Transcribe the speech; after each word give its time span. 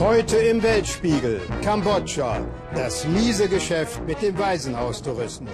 Heute 0.00 0.36
im 0.36 0.62
Weltspiegel 0.62 1.40
Kambodscha, 1.60 2.46
das 2.72 3.04
miese 3.04 3.48
Geschäft 3.48 4.00
mit 4.06 4.22
dem 4.22 4.38
Waisenhaustourismus. 4.38 5.50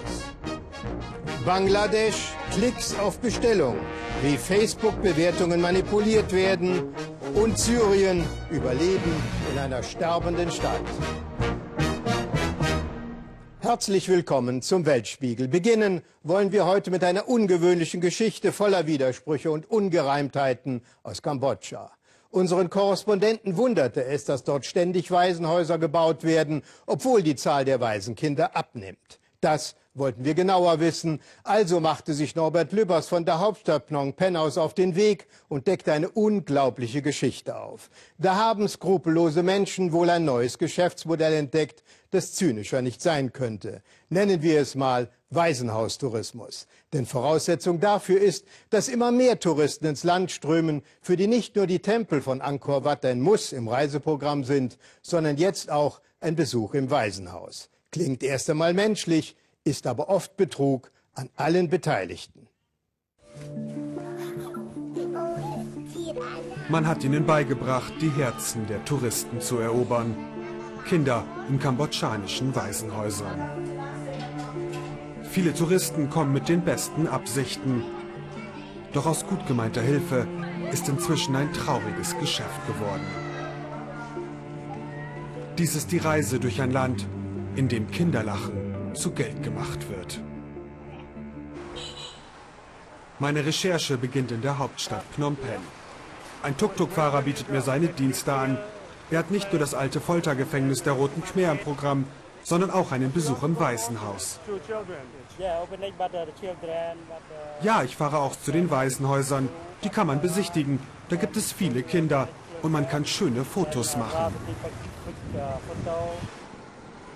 Bangladesch, 1.47 2.35
Klicks 2.51 2.95
auf 2.99 3.19
Bestellung, 3.21 3.79
wie 4.23 4.37
Facebook-Bewertungen 4.37 5.63
manipuliert 5.63 6.31
werden. 6.35 6.95
Und 7.35 7.59
Syrien, 7.59 8.23
Überleben 8.51 9.17
in 9.51 9.59
einer 9.59 9.83
sterbenden 9.83 10.51
Stadt. 10.51 10.85
Herzlich 13.61 14.11
willkommen 14.11 14.61
zum 14.61 14.85
Weltspiegel. 14.85 15.49
Beginnen 15.49 16.03
wollen 16.23 16.53
wir 16.53 16.67
heute 16.67 16.91
mit 16.91 17.03
einer 17.03 17.31
ungewöhnlichen 17.31 18.03
Geschichte 18.03 18.53
voller 18.53 18.87
Widersprüche 18.87 19.51
und 19.51 19.71
Ungereimtheiten 19.71 20.83
aus 21.03 21.23
Kambodscha. 21.23 21.91
Unseren 22.35 22.69
Korrespondenten 22.69 23.57
wunderte 23.57 24.05
es, 24.05 24.25
dass 24.25 24.43
dort 24.43 24.67
ständig 24.67 25.13
Waisenhäuser 25.13 25.79
gebaut 25.79 26.25
werden, 26.25 26.63
obwohl 26.85 27.23
die 27.23 27.37
Zahl 27.37 27.65
der 27.65 27.79
Waisenkinder 27.79 28.57
abnimmt. 28.57 29.21
Das 29.41 29.77
wollten 29.95 30.25
wir 30.25 30.35
genauer 30.35 30.81
wissen. 30.81 31.21
Also 31.45 31.79
machte 31.79 32.13
sich 32.13 32.35
Norbert 32.35 32.73
Lübbers 32.73 33.07
von 33.07 33.25
der 33.25 33.39
Hauptstadt 33.39 33.87
Phnom 33.87 34.15
Penh 34.15 34.35
aus 34.35 34.59
auf 34.59 34.75
den 34.75 34.97
Weg 34.97 35.29
und 35.49 35.69
deckte 35.69 35.93
eine 35.93 36.09
unglaubliche 36.09 37.03
Geschichte 37.03 37.57
auf. 37.57 37.89
Da 38.19 38.35
haben 38.35 38.67
skrupellose 38.67 39.45
Menschen 39.45 39.93
wohl 39.93 40.11
ein 40.11 40.25
neues 40.25 40.59
Geschäftsmodell 40.59 41.35
entdeckt, 41.35 41.85
das 42.11 42.33
zynischer 42.33 42.83
nicht 42.83 43.01
sein 43.01 43.33
könnte. 43.33 43.81
Nennen 44.09 44.43
wir 44.43 44.61
es 44.61 44.75
mal 44.75 45.09
Waisenhaustourismus. 45.35 46.67
Denn 46.93 47.07
Voraussetzung 47.07 47.81
dafür 47.81 48.21
ist, 48.21 48.45
dass 48.71 48.89
immer 48.89 49.11
mehr 49.11 49.41
Touristen 49.41 49.87
ins 49.87 50.05
Land 50.05 50.31
strömen, 50.31 50.83
für 51.01 51.17
die 51.17 51.27
nicht 51.27 51.57
nur 51.57 51.67
die 51.67 51.81
Tempel 51.81 52.23
von 52.23 52.41
Angkor 52.41 52.85
Wat 52.85 53.05
ein 53.05 53.21
Muss 53.21 53.53
im 53.53 53.69
Reiseprogramm 53.69 54.45
sind, 54.45 54.79
sondern 55.03 55.37
jetzt 55.37 55.71
auch 55.71 56.01
ein 56.21 56.37
Besuch 56.37 56.75
im 56.75 56.91
Waisenhaus. 56.91 57.71
Klingt 57.91 58.23
erst 58.23 58.51
einmal 58.51 58.75
menschlich, 58.75 59.37
ist 59.65 59.87
aber 59.87 60.09
oft 60.09 60.37
Betrug 60.37 60.91
an 61.15 61.31
allen 61.37 61.69
Beteiligten. 61.69 62.49
Man 66.69 66.87
hat 66.87 67.05
ihnen 67.05 67.27
beigebracht, 67.27 67.93
die 68.01 68.11
Herzen 68.11 68.67
der 68.67 68.85
Touristen 68.85 69.41
zu 69.41 69.59
erobern. 69.59 70.17
Kinder 70.89 71.25
in 71.49 71.59
kambodschanischen 71.59 72.55
Waisenhäusern. 72.55 73.74
Viele 75.35 75.53
Touristen 75.53 76.11
kommen 76.11 76.33
mit 76.33 76.49
den 76.49 76.61
besten 76.61 77.09
Absichten. 77.09 77.83
Doch 78.93 79.05
aus 79.05 79.27
gut 79.27 79.45
gemeinter 79.49 79.81
Hilfe 79.81 80.29
ist 80.71 80.89
inzwischen 80.89 81.35
ein 81.35 81.53
trauriges 81.53 82.17
Geschäft 82.21 82.65
geworden. 82.69 83.05
Dies 85.59 85.75
ist 85.75 85.91
die 85.91 85.99
Reise 85.99 86.39
durch 86.39 86.63
ein 86.63 86.71
Land, 86.71 87.09
in 87.57 87.67
dem 87.67 87.91
Kinderlachen 87.91 88.95
zu 88.95 89.11
Geld 89.11 89.43
gemacht 89.43 89.91
wird. 89.91 90.21
Meine 93.19 93.45
Recherche 93.45 93.97
beginnt 93.97 94.31
in 94.31 94.41
der 94.41 94.59
Hauptstadt 94.59 95.03
Phnom 95.17 95.35
Penh. 95.35 95.67
Ein 96.45 96.57
Tuk-Tuk-Fahrer 96.57 97.23
bietet 97.23 97.51
mir 97.51 97.61
seine 97.61 97.89
Dienste 97.89 98.35
an. 98.35 98.57
Er 99.11 99.19
hat 99.19 99.33
nicht 99.33 99.53
nur 99.53 99.59
das 99.59 99.75
alte 99.75 100.01
Foltergefängnis 100.01 100.85
der 100.85 100.93
Roten 100.93 101.25
Khmer 101.25 101.51
im 101.51 101.59
Programm, 101.59 102.05
sondern 102.45 102.71
auch 102.71 102.93
einen 102.93 103.13
Besuch 103.13 103.43
im 103.43 103.59
Waisenhaus. 103.59 104.39
Ja, 107.63 107.83
ich 107.83 107.97
fahre 107.97 108.19
auch 108.19 108.37
zu 108.37 108.53
den 108.53 108.71
Waisenhäusern. 108.71 109.49
Die 109.83 109.89
kann 109.89 110.07
man 110.07 110.21
besichtigen. 110.21 110.79
Da 111.09 111.17
gibt 111.17 111.37
es 111.37 111.53
viele 111.53 111.83
Kinder 111.83 112.29
und 112.63 112.71
man 112.71 112.89
kann 112.89 113.05
schöne 113.05 113.45
Fotos 113.45 113.97
machen. 113.97 114.35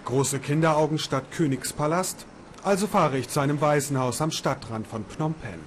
Große 0.05 0.39
Kinderaugen 0.41 0.98
statt 0.98 1.25
Königspalast? 1.31 2.27
Also 2.65 2.87
fahre 2.87 3.19
ich 3.19 3.29
zu 3.29 3.41
einem 3.41 3.61
Waisenhaus 3.61 4.20
am 4.20 4.31
Stadtrand 4.31 4.86
von 4.86 5.05
Phnom 5.07 5.35
Penh. 5.35 5.61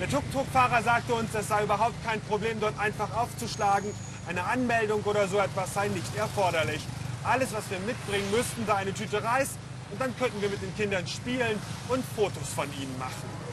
Der 0.00 0.08
Tuk-Tuk-Fahrer 0.08 0.82
sagte 0.82 1.14
uns, 1.14 1.32
es 1.34 1.48
sei 1.48 1.62
überhaupt 1.62 1.94
kein 2.04 2.20
Problem, 2.22 2.58
dort 2.60 2.78
einfach 2.78 3.16
aufzuschlagen. 3.16 3.90
Eine 4.26 4.44
Anmeldung 4.44 5.02
oder 5.04 5.28
so 5.28 5.38
etwas 5.38 5.74
sei 5.74 5.88
nicht 5.88 6.16
erforderlich. 6.16 6.84
Alles, 7.24 7.54
was 7.54 7.70
wir 7.70 7.78
mitbringen 7.80 8.30
müssten, 8.30 8.66
sei 8.66 8.74
eine 8.74 8.92
Tüte 8.92 9.22
Reis 9.22 9.50
und 9.90 10.00
dann 10.00 10.16
könnten 10.18 10.40
wir 10.42 10.50
mit 10.50 10.60
den 10.60 10.74
Kindern 10.76 11.06
spielen 11.06 11.58
und 11.88 12.04
Fotos 12.16 12.48
von 12.54 12.66
ihnen 12.80 12.98
machen. 12.98 13.44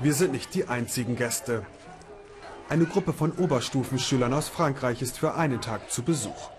Wir 0.00 0.14
sind 0.14 0.32
nicht 0.32 0.52
die 0.54 0.68
einzigen 0.68 1.14
Gäste. 1.14 1.64
Eine 2.68 2.86
Gruppe 2.86 3.12
von 3.12 3.32
Oberstufenschülern 3.32 4.32
aus 4.32 4.48
Frankreich 4.48 5.00
ist 5.00 5.18
für 5.18 5.34
einen 5.34 5.60
Tag 5.60 5.90
zu 5.90 6.02
Besuch. 6.02 6.50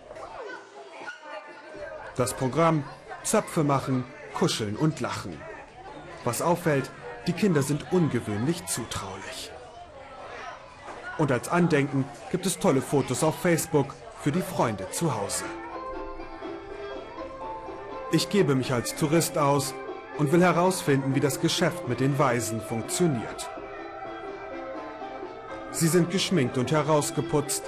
Das 2.16 2.34
Programm 2.34 2.84
Zöpfe 3.24 3.64
machen, 3.64 4.06
kuscheln 4.34 4.78
und 4.78 5.00
lachen. 5.00 5.38
Was 6.24 6.42
auffällt, 6.42 6.90
die 7.28 7.34
Kinder 7.34 7.64
sind 7.64 7.92
ungewöhnlich 7.92 8.66
zutraulich. 8.66 9.52
Und 11.18 11.32
als 11.32 11.48
Andenken 11.48 12.06
gibt 12.32 12.46
es 12.46 12.60
tolle 12.60 12.82
Fotos 12.82 13.24
auf 13.24 13.40
Facebook 13.40 13.94
für 14.22 14.32
die 14.32 14.42
Freunde 14.42 14.90
zu 14.92 15.16
Hause. 15.16 15.44
Ich 18.12 18.30
gebe 18.30 18.56
mich 18.56 18.72
als 18.74 18.96
Tourist 18.96 19.38
aus 19.38 19.74
und 20.18 20.32
will 20.32 20.42
herausfinden, 20.42 21.16
wie 21.16 21.20
das 21.20 21.42
Geschäft 21.42 21.88
mit 21.88 22.00
den 22.00 22.18
Waisen 22.20 22.62
funktioniert. 22.62 23.50
Sie 25.72 25.88
sind 25.88 26.12
geschminkt 26.12 26.58
und 26.58 26.72
herausgeputzt. 26.72 27.64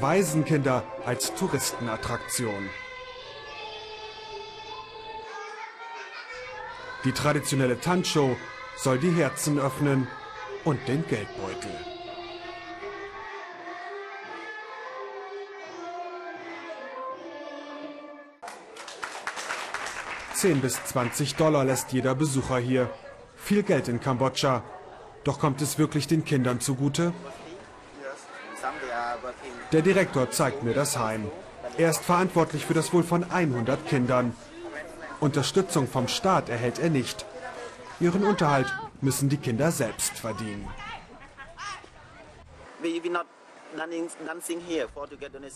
Waisenkinder 0.00 0.82
als 1.04 1.34
Touristenattraktion. 1.34 2.68
Die 7.04 7.12
traditionelle 7.12 7.78
Tanzshow 7.78 8.36
soll 8.76 8.98
die 8.98 9.12
Herzen 9.12 9.58
öffnen 9.58 10.08
und 10.64 10.88
den 10.88 11.06
Geldbeutel. 11.06 11.95
10 20.46 20.60
bis 20.60 20.74
20 20.84 21.34
Dollar 21.34 21.64
lässt 21.64 21.90
jeder 21.90 22.14
Besucher 22.14 22.58
hier. 22.58 22.88
Viel 23.34 23.64
Geld 23.64 23.88
in 23.88 23.98
Kambodscha. 23.98 24.62
Doch 25.24 25.40
kommt 25.40 25.60
es 25.60 25.76
wirklich 25.76 26.06
den 26.06 26.24
Kindern 26.24 26.60
zugute? 26.60 27.12
Der 29.72 29.82
Direktor 29.82 30.30
zeigt 30.30 30.62
mir 30.62 30.72
das 30.72 30.98
Heim. 30.98 31.28
Er 31.76 31.90
ist 31.90 32.04
verantwortlich 32.04 32.64
für 32.64 32.74
das 32.74 32.92
Wohl 32.92 33.02
von 33.02 33.28
100 33.28 33.88
Kindern. 33.88 34.36
Unterstützung 35.18 35.88
vom 35.88 36.06
Staat 36.06 36.48
erhält 36.48 36.78
er 36.78 36.90
nicht. 36.90 37.26
Ihren 37.98 38.22
Unterhalt 38.22 38.72
müssen 39.00 39.28
die 39.28 39.38
Kinder 39.38 39.72
selbst 39.72 40.16
verdienen. 40.16 40.68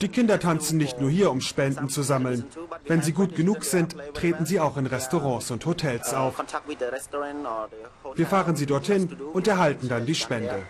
Die 0.01 0.09
Kinder 0.09 0.39
tanzen 0.41 0.79
nicht 0.79 1.01
nur 1.01 1.11
hier, 1.11 1.31
um 1.31 1.41
Spenden 1.41 1.89
zu 1.89 2.03
sammeln. 2.03 2.45
Wenn 2.85 3.03
sie 3.03 3.13
gut 3.13 3.35
genug 3.35 3.65
sind, 3.65 3.97
treten 4.15 4.47
sie 4.47 4.61
auch 4.61 4.77
in 4.77 4.87
Restaurants 4.87 5.51
und 5.51 5.65
Hotels 5.65 6.13
auf. 6.15 6.35
Wir 8.15 8.27
fahren 8.27 8.57
sie 8.57 8.67
dorthin 8.67 9.17
und 9.33 9.49
erhalten 9.49 9.89
dann 9.89 10.07
die 10.07 10.15
Spende. 10.15 10.63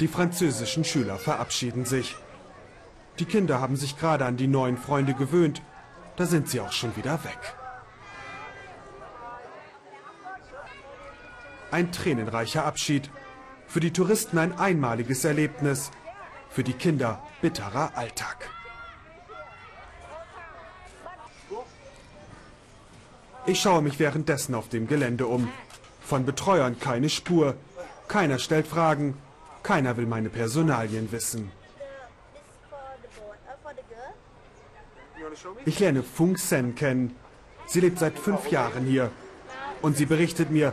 Die 0.00 0.08
französischen 0.08 0.84
Schüler 0.84 1.18
verabschieden 1.18 1.84
sich. 1.84 2.16
Die 3.18 3.24
Kinder 3.24 3.60
haben 3.60 3.76
sich 3.76 3.96
gerade 3.96 4.24
an 4.24 4.36
die 4.36 4.48
neuen 4.48 4.76
Freunde 4.76 5.14
gewöhnt. 5.14 5.62
Da 6.16 6.26
sind 6.26 6.48
sie 6.48 6.60
auch 6.60 6.72
schon 6.72 6.96
wieder 6.96 7.22
weg. 7.24 7.54
Ein 11.74 11.90
tränenreicher 11.90 12.64
Abschied. 12.64 13.10
Für 13.66 13.80
die 13.80 13.92
Touristen 13.92 14.38
ein 14.38 14.56
einmaliges 14.56 15.24
Erlebnis. 15.24 15.90
Für 16.48 16.62
die 16.62 16.72
Kinder 16.72 17.20
bitterer 17.42 17.90
Alltag. 17.96 18.48
Ich 23.44 23.60
schaue 23.60 23.82
mich 23.82 23.98
währenddessen 23.98 24.54
auf 24.54 24.68
dem 24.68 24.86
Gelände 24.86 25.26
um. 25.26 25.48
Von 26.00 26.24
Betreuern 26.24 26.78
keine 26.78 27.08
Spur. 27.08 27.56
Keiner 28.06 28.38
stellt 28.38 28.68
Fragen. 28.68 29.16
Keiner 29.64 29.96
will 29.96 30.06
meine 30.06 30.30
Personalien 30.30 31.10
wissen. 31.10 31.50
Ich 35.64 35.80
lerne 35.80 36.04
Fung 36.04 36.36
Sen 36.36 36.76
kennen. 36.76 37.16
Sie 37.66 37.80
lebt 37.80 37.98
seit 37.98 38.16
fünf 38.16 38.48
Jahren 38.52 38.84
hier. 38.84 39.10
Und 39.82 39.96
sie 39.96 40.06
berichtet 40.06 40.52
mir, 40.52 40.72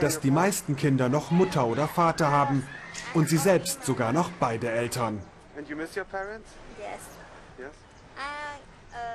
dass 0.00 0.20
die 0.20 0.30
meisten 0.30 0.76
Kinder 0.76 1.08
noch 1.08 1.30
Mutter 1.30 1.66
oder 1.66 1.88
Vater 1.88 2.30
haben 2.30 2.66
und 3.14 3.28
sie 3.28 3.36
selbst 3.36 3.84
sogar 3.84 4.12
noch 4.12 4.30
beide 4.40 4.70
Eltern. 4.70 5.20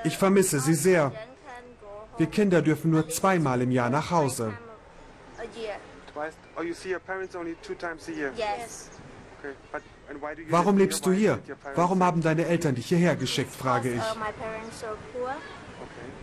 Ich 0.04 0.18
vermisse 0.18 0.60
sie 0.60 0.74
sehr. 0.74 1.12
Wir 2.18 2.28
Kinder 2.28 2.62
dürfen 2.62 2.92
nur 2.92 3.10
zweimal 3.10 3.62
im 3.62 3.72
Jahr 3.72 3.90
nach 3.90 4.12
Hause. 4.12 4.54
Oh, 6.58 6.62
you 6.62 6.74
see 6.74 6.92
your 6.94 7.00
parents 7.00 7.36
only 7.36 7.56
two 7.64 7.74
times 7.74 8.08
a 8.08 8.12
year. 8.12 8.32
Yes. 8.36 8.90
Okay. 9.40 9.54
But, 9.72 9.82
and 10.10 10.22
why 10.22 10.36
do 10.36 10.42
you 10.42 10.52
Warum 10.52 10.78
lebst 10.78 11.06
du 11.06 11.12
here? 11.12 11.16
Why 11.16 11.20
hier? 11.20 11.36
did 11.38 11.50
your 11.50 11.56
parents- 11.56 11.78
Warum 11.78 12.04
haben 12.04 12.22
deine 12.22 12.46
Eltern 12.46 12.76
dich 12.76 12.88
hierher 12.88 13.16
geschickt, 13.16 13.56
frage 13.56 13.94
ich. 13.94 14.00
Uh. 14.00 15.30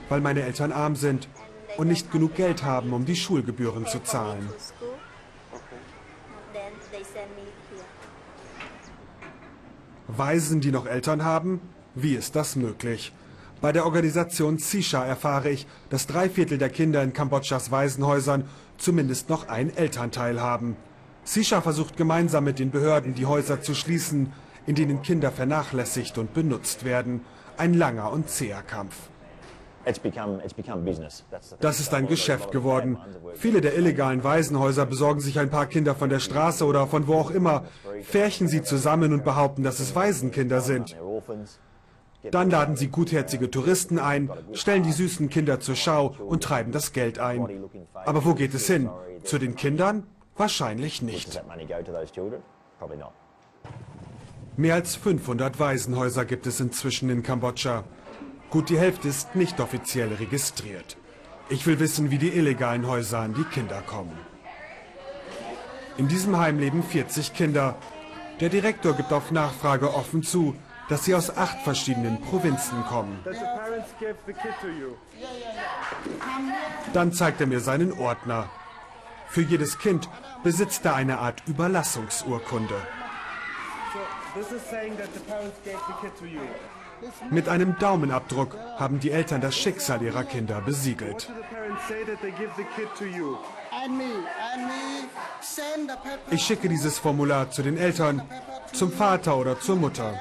Weil 0.08 0.20
meine 0.20 0.42
Eltern 0.42 0.72
arm 0.72 0.94
sind 0.94 1.28
und 1.78 1.86
nicht 1.88 2.10
genug 2.10 2.34
Geld 2.34 2.64
haben, 2.64 2.92
um 2.92 3.06
die 3.06 3.16
Schulgebühren 3.16 3.86
zu 3.86 4.00
zahlen. 4.02 4.48
Waisen, 10.08 10.60
die 10.60 10.72
noch 10.72 10.86
Eltern 10.86 11.24
haben? 11.24 11.60
Wie 11.94 12.14
ist 12.14 12.34
das 12.34 12.56
möglich? 12.56 13.12
Bei 13.60 13.72
der 13.72 13.86
Organisation 13.86 14.58
CISHA 14.58 15.04
erfahre 15.04 15.50
ich, 15.50 15.66
dass 15.88 16.06
drei 16.06 16.28
Viertel 16.28 16.58
der 16.58 16.68
Kinder 16.68 17.02
in 17.02 17.12
Kambodschas 17.12 17.70
Waisenhäusern 17.70 18.48
zumindest 18.76 19.28
noch 19.28 19.48
ein 19.48 19.74
Elternteil 19.76 20.40
haben. 20.40 20.76
CISHA 21.24 21.60
versucht 21.60 21.96
gemeinsam 21.96 22.44
mit 22.44 22.58
den 22.58 22.70
Behörden, 22.72 23.14
die 23.14 23.26
Häuser 23.26 23.62
zu 23.62 23.74
schließen, 23.74 24.32
in 24.66 24.74
denen 24.74 25.02
Kinder 25.02 25.30
vernachlässigt 25.30 26.18
und 26.18 26.34
benutzt 26.34 26.84
werden. 26.84 27.20
Ein 27.56 27.74
langer 27.74 28.10
und 28.10 28.28
zäher 28.28 28.62
Kampf. 28.62 29.07
Das 31.60 31.80
ist 31.80 31.94
ein 31.94 32.06
Geschäft 32.06 32.52
geworden. 32.52 32.98
Viele 33.34 33.60
der 33.60 33.76
illegalen 33.76 34.22
Waisenhäuser 34.22 34.86
besorgen 34.86 35.20
sich 35.20 35.38
ein 35.38 35.50
paar 35.50 35.66
Kinder 35.66 35.94
von 35.94 36.10
der 36.10 36.20
Straße 36.20 36.64
oder 36.64 36.86
von 36.86 37.06
wo 37.06 37.14
auch 37.14 37.30
immer, 37.30 37.64
färchen 38.02 38.48
sie 38.48 38.62
zusammen 38.62 39.12
und 39.12 39.24
behaupten, 39.24 39.62
dass 39.62 39.80
es 39.80 39.94
Waisenkinder 39.94 40.60
sind. 40.60 40.96
Dann 42.30 42.50
laden 42.50 42.76
sie 42.76 42.88
gutherzige 42.88 43.50
Touristen 43.50 43.98
ein, 43.98 44.30
stellen 44.52 44.82
die 44.82 44.92
süßen 44.92 45.28
Kinder 45.28 45.60
zur 45.60 45.76
Schau 45.76 46.14
und 46.18 46.42
treiben 46.42 46.72
das 46.72 46.92
Geld 46.92 47.18
ein. 47.18 47.48
Aber 47.94 48.24
wo 48.24 48.34
geht 48.34 48.54
es 48.54 48.66
hin? 48.66 48.90
Zu 49.24 49.38
den 49.38 49.54
Kindern? 49.56 50.04
Wahrscheinlich 50.36 51.02
nicht. 51.02 51.42
Mehr 54.56 54.74
als 54.74 54.96
500 54.96 55.60
Waisenhäuser 55.60 56.24
gibt 56.24 56.46
es 56.46 56.58
inzwischen 56.58 57.10
in 57.10 57.22
Kambodscha. 57.22 57.84
Gut 58.50 58.70
die 58.70 58.78
Hälfte 58.78 59.08
ist 59.08 59.34
nicht 59.34 59.60
offiziell 59.60 60.14
registriert. 60.14 60.96
Ich 61.50 61.66
will 61.66 61.78
wissen, 61.80 62.10
wie 62.10 62.18
die 62.18 62.30
illegalen 62.30 62.86
Häuser 62.86 63.20
an 63.20 63.34
die 63.34 63.44
Kinder 63.44 63.82
kommen. 63.82 64.18
In 65.98 66.08
diesem 66.08 66.38
Heim 66.38 66.58
leben 66.58 66.82
40 66.82 67.34
Kinder. 67.34 67.76
Der 68.40 68.48
Direktor 68.48 68.94
gibt 68.94 69.12
auf 69.12 69.30
Nachfrage 69.32 69.92
offen 69.92 70.22
zu, 70.22 70.54
dass 70.88 71.04
sie 71.04 71.14
aus 71.14 71.36
acht 71.36 71.60
verschiedenen 71.62 72.20
Provinzen 72.22 72.84
kommen. 72.84 73.18
Dann 76.94 77.12
zeigt 77.12 77.40
er 77.40 77.46
mir 77.46 77.60
seinen 77.60 77.92
Ordner. 77.92 78.48
Für 79.28 79.42
jedes 79.42 79.78
Kind 79.78 80.08
besitzt 80.42 80.86
er 80.86 80.94
eine 80.94 81.18
Art 81.18 81.42
Überlassungsurkunde. 81.46 82.76
So 83.92 83.98
Mit 87.30 87.48
einem 87.48 87.78
Daumenabdruck 87.78 88.56
haben 88.76 89.00
die 89.00 89.10
Eltern 89.10 89.40
das 89.40 89.56
Schicksal 89.56 90.02
ihrer 90.02 90.24
Kinder 90.24 90.60
besiegelt. 90.60 91.30
Ich 96.30 96.42
schicke 96.42 96.68
dieses 96.68 96.98
Formular 96.98 97.50
zu 97.50 97.62
den 97.62 97.76
Eltern, 97.76 98.22
zum 98.72 98.92
Vater 98.92 99.36
oder 99.36 99.60
zur 99.60 99.76
Mutter. 99.76 100.14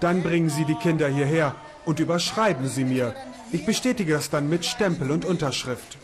Dann 0.00 0.22
bringen 0.22 0.50
sie 0.50 0.64
die 0.64 0.74
Kinder 0.74 1.08
hierher 1.08 1.54
und 1.84 2.00
überschreiben 2.00 2.68
sie 2.68 2.84
mir. 2.84 3.14
Ich 3.50 3.64
bestätige 3.64 4.12
das 4.12 4.30
dann 4.30 4.48
mit 4.48 4.64
Stempel 4.64 5.10
und 5.10 5.24
Unterschrift. 5.24 5.98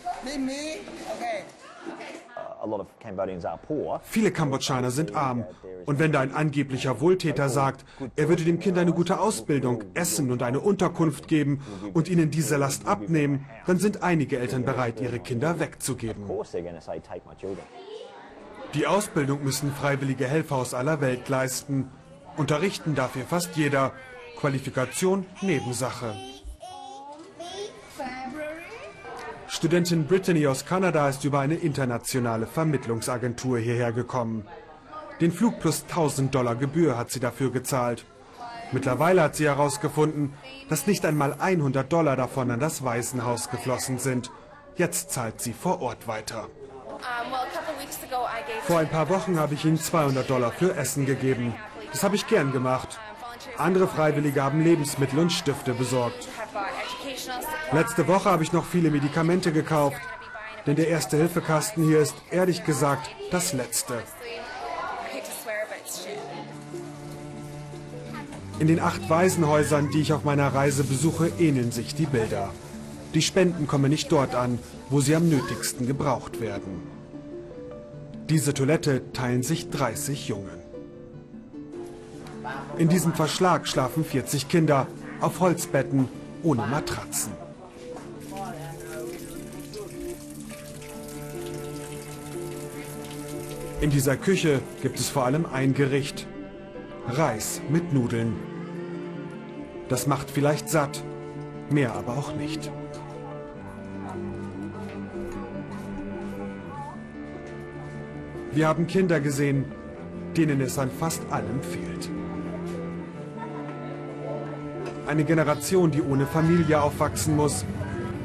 Viele 4.03 4.31
Kambodschaner 4.31 4.91
sind 4.91 5.15
arm. 5.15 5.45
Und 5.87 5.99
wenn 5.99 6.13
da 6.13 6.21
ein 6.21 6.35
angeblicher 6.35 7.01
Wohltäter 7.01 7.49
sagt, 7.49 7.85
er 8.17 8.29
würde 8.29 8.45
den 8.45 8.59
Kindern 8.59 8.83
eine 8.83 8.93
gute 8.93 9.21
Ausbildung, 9.21 9.85
Essen 9.95 10.31
und 10.31 10.43
eine 10.43 10.61
Unterkunft 10.61 11.29
geben 11.29 11.61
und 11.93 12.09
ihnen 12.09 12.31
diese 12.31 12.57
Last 12.57 12.87
abnehmen, 12.87 13.47
dann 13.67 13.79
sind 13.79 14.03
einige 14.03 14.39
Eltern 14.39 14.65
bereit, 14.65 15.01
ihre 15.01 15.19
Kinder 15.19 15.61
wegzugeben. 15.61 16.25
Die 18.75 18.87
Ausbildung 18.87 19.45
müssen 19.45 19.71
freiwillige 19.73 20.27
Helfer 20.27 20.57
aus 20.57 20.75
aller 20.75 21.01
Welt 21.01 21.29
leisten. 21.29 21.91
Unterrichten 22.37 22.95
darf 22.95 23.15
hier 23.15 23.25
fast 23.25 23.57
jeder. 23.57 23.93
Qualifikation 24.37 25.27
Nebensache. 25.43 26.15
Studentin 29.55 30.09
Brittany 30.09 30.49
aus 30.49 30.67
Kanada 30.67 31.09
ist 31.09 31.25
über 31.25 31.39
eine 31.39 31.55
internationale 31.55 32.45
Vermittlungsagentur 32.45 33.56
hierher 33.61 33.93
gekommen. 33.93 34.49
Den 35.21 35.31
Flug 35.31 35.61
plus 35.61 35.85
1000 35.85 36.35
Dollar 36.35 36.56
Gebühr 36.56 36.99
hat 36.99 37.12
sie 37.12 37.21
dafür 37.21 37.53
gezahlt. 37.53 38.05
Mittlerweile 38.73 39.23
hat 39.23 39.37
sie 39.37 39.47
herausgefunden, 39.47 40.35
dass 40.69 40.89
nicht 40.89 41.06
einmal 41.06 41.37
100 41.39 41.91
Dollar 41.91 42.17
davon 42.17 42.51
an 42.51 42.59
das 42.59 42.83
Waisenhaus 42.83 43.49
geflossen 43.49 44.01
sind. 44.01 44.33
Jetzt 44.75 45.12
zahlt 45.12 45.41
sie 45.41 45.53
vor 45.53 45.81
Ort 45.81 46.09
weiter. 46.09 46.49
Vor 48.67 48.81
ein 48.81 48.91
paar 48.91 49.09
Wochen 49.09 49.39
habe 49.39 49.55
ich 49.55 49.65
ihnen 49.65 49.79
200 49.79 50.29
Dollar 50.29 50.51
für 50.51 50.75
Essen 50.75 51.06
gegeben. 51.06 51.55
Das 51.93 52.03
habe 52.03 52.17
ich 52.17 52.27
gern 52.27 52.51
gemacht. 52.51 52.99
Andere 53.56 53.87
Freiwillige 53.87 54.43
haben 54.43 54.65
Lebensmittel 54.65 55.21
und 55.21 55.31
Stifte 55.31 55.75
besorgt. 55.75 56.29
Letzte 57.75 58.06
Woche 58.06 58.31
habe 58.31 58.44
ich 58.44 58.53
noch 58.53 58.65
viele 58.65 58.88
Medikamente 58.88 59.50
gekauft. 59.50 60.00
Denn 60.65 60.76
der 60.76 60.87
erste 60.87 61.17
Hilfekasten 61.17 61.85
hier 61.85 61.99
ist, 61.99 62.15
ehrlich 62.31 62.65
gesagt, 62.65 63.11
das 63.32 63.53
letzte. 63.53 64.00
In 68.61 68.69
den 68.69 68.79
acht 68.79 69.11
Waisenhäusern, 69.11 69.91
die 69.91 70.00
ich 70.00 70.12
auf 70.12 70.23
meiner 70.23 70.55
Reise 70.55 70.85
besuche, 70.85 71.32
ähneln 71.41 71.73
sich 71.73 71.97
die 71.97 72.06
Bilder. 72.06 72.50
Die 73.12 73.23
Spenden 73.23 73.67
kommen 73.67 73.91
nicht 73.91 74.12
dort 74.12 74.37
an, 74.37 74.61
wo 74.88 75.00
sie 75.00 75.17
am 75.17 75.29
nötigsten 75.29 75.88
gebraucht 75.88 76.41
werden. 76.41 76.81
Diese 78.29 78.55
Toilette 78.55 79.12
teilen 79.12 79.43
sich 79.43 79.69
30 79.70 80.29
Jungen. 80.29 80.62
In 82.79 82.88
diesem 82.88 83.15
Verschlag 83.15 83.67
schlafen 83.67 84.05
40 84.05 84.49
Kinder 84.49 84.87
auf 85.20 85.41
Holzbetten 85.41 86.09
ohne 86.44 86.67
Matratzen. 86.67 87.44
In 93.85 93.91
dieser 93.91 94.17
Küche 94.17 94.63
gibt 94.81 94.99
es 94.99 95.11
vor 95.11 95.27
allem 95.27 95.44
ein 95.44 95.75
Gericht. 95.75 96.27
Reis 97.06 97.61
mit 97.69 97.93
Nudeln. 97.93 98.32
Das 99.91 100.06
macht 100.06 100.31
vielleicht 100.31 100.70
satt, 100.70 101.05
mehr 101.69 101.93
aber 101.93 102.17
auch 102.17 102.35
nicht. 102.35 102.73
Wir 108.53 108.69
haben 108.69 108.87
Kinder 108.87 109.20
gesehen, 109.20 109.67
denen 110.35 110.63
es 110.63 110.79
an 110.79 110.91
fast 110.91 111.20
allem 111.31 111.63
fehlt. 111.63 112.08
Eine 115.06 115.25
Generation, 115.25 115.91
die 115.91 116.01
ohne 116.01 116.25
Familie 116.25 116.81
aufwachsen 116.81 117.37
muss 117.37 117.67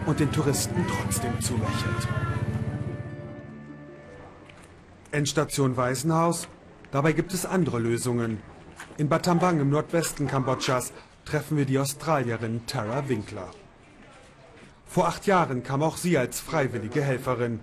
und 0.06 0.22
den 0.22 0.32
Touristen 0.32 0.86
trotzdem 0.88 1.38
zulächelt. 1.42 2.19
Endstation 5.12 5.76
Waisenhaus. 5.76 6.48
Dabei 6.92 7.14
gibt 7.14 7.34
es 7.34 7.46
andere 7.46 7.80
Lösungen. 7.80 8.40
In 8.98 9.10
Battambang 9.10 9.60
im 9.60 9.70
Nordwesten 9.70 10.28
Kambodschas 10.28 10.94
treffen 11.26 11.58
wir 11.58 11.66
die 11.66 11.80
Australierin 11.80 12.62
Tara 12.68 13.10
Winkler. 13.10 13.50
Vor 14.86 15.08
acht 15.08 15.26
Jahren 15.26 15.64
kam 15.64 15.82
auch 15.82 15.98
sie 15.98 16.18
als 16.18 16.40
freiwillige 16.40 17.02
Helferin. 17.02 17.60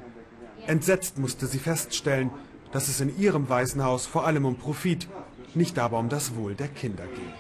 Entsetzt 0.67 1.19
musste 1.19 1.47
sie 1.47 1.59
feststellen, 1.59 2.31
dass 2.73 2.89
es 2.89 3.01
in 3.01 3.17
ihrem 3.19 3.49
Waisenhaus 3.49 4.07
vor 4.07 4.27
allem 4.27 4.45
um 4.45 4.57
Profit, 4.57 5.09
nicht 5.55 5.79
aber 5.79 5.99
um 5.99 6.09
das 6.09 6.35
Wohl 6.35 6.55
der 6.55 6.69
Kinder 6.69 7.05
ging. 7.07 7.33